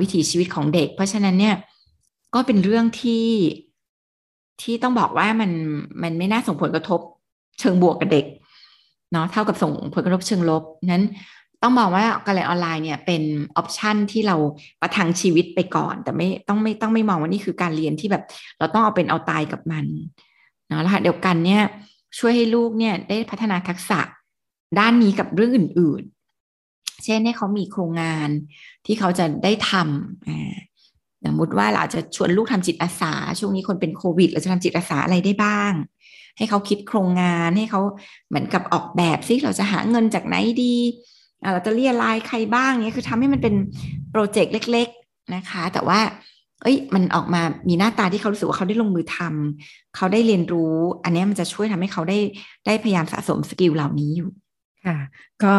[0.00, 1.56] วิถีชีวิตของเด็ก เพราะฉะนั้นเนี่ย
[2.34, 3.26] ก็เป็นเรื่องที่
[4.62, 5.50] ที่ต้องบอกว่ามัน
[6.02, 7.00] มันไม่น่าส่งผลกระทบ
[7.60, 8.26] เชิงบวกกับเด็ก
[9.12, 11.04] เนาะเท่ากับส่งผลกระทบเชิงลบนั้น
[11.62, 13.22] ต้องมองว่าการเรียนออนไลน์เนี่ยเป็น
[13.56, 14.36] ออปชันที่เรา
[14.80, 18.24] ประทังชีวิตไปก่อน แต่ไม่ต้องไม่ต้องไม่มองว่านี่คือการเรียนที่แบบ
[18.58, 19.84] เราต้องเอาเป็นเอาตายกับมัน
[20.68, 21.62] เนาะแล้วเดียวกันเนี่ย
[22.18, 24.00] ช่วยให้ลูกเนี่ยได้พัฒนาทักษะ
[24.78, 26.17] ด้านนี้กับเรื่องอื่นๆ
[27.04, 28.28] เช่นให้เขามีโครงงาน
[28.86, 35.72] ที่เขาจะได้ทำสมมติว่าเราจะชวนลูกทำจิตอาสา ช่วงนี้คนเป็นโควิด เราจะทำจิตอาสาอะไรได้บ้าง
[36.36, 37.80] ให้เขาคิดโครงงานให้เขา
[38.28, 40.76] เหมือนกับออกแบบซิเราจะหาเงินจากไหนดี
[41.52, 43.54] เราจะเรี่ยไรใครบ้างเนี้ยคือทำให้มันเป็น
[44.10, 46.00] โปรเจกต์เล็ก ๆนะคะ แต่ว่า
[46.62, 52.18] เอ้ยมันออกมามีหน้าตาที่เขารู้สึกว่าเขาได้ลงมือทำเขาได้เรียนรู้ อันนี้มันจะช่วยทำให้เขาได้
[52.66, 54.30] ได้พยายามสะสม skill เหล่านี้อยู่
[54.86, 54.96] ค่ะ
[55.44, 55.54] ก็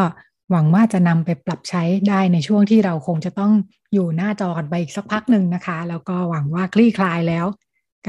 [0.51, 3.51] หวังว่าจะนำไปปรับใช้ได้ในช่วงที่เราคงจะต้อง
[3.93, 7.45] อยู่หน้าจอกันไปอีกสักพักหนึ่งนะคะ แล้วก็หวังว่าคลี่คลายแล้ว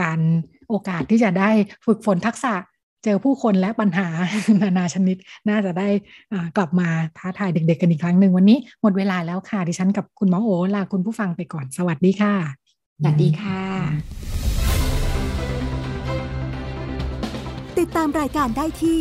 [0.00, 0.20] การ
[0.68, 1.50] โอกาสที่จะได้
[1.86, 2.54] ฝึกฝนทักษะ
[3.04, 4.08] เจอผู้คนและปัญหา
[4.62, 5.16] นานาชนิด
[5.48, 5.88] น่าจะได้
[6.56, 6.88] กลับมา
[7.18, 12.34] ท้าทายเด็กๆกันอีกครั้งหนึ่งวันนี้หมดเวลาแล้วค่ะ ดิฉันกับคุณหมอโอลาคุณผู้ฟังไปก่อนสวัสดีค่ะ
[12.98, 13.60] สวัสดีค่ะ
[17.78, 19.00] ติดตามรายการได้ที่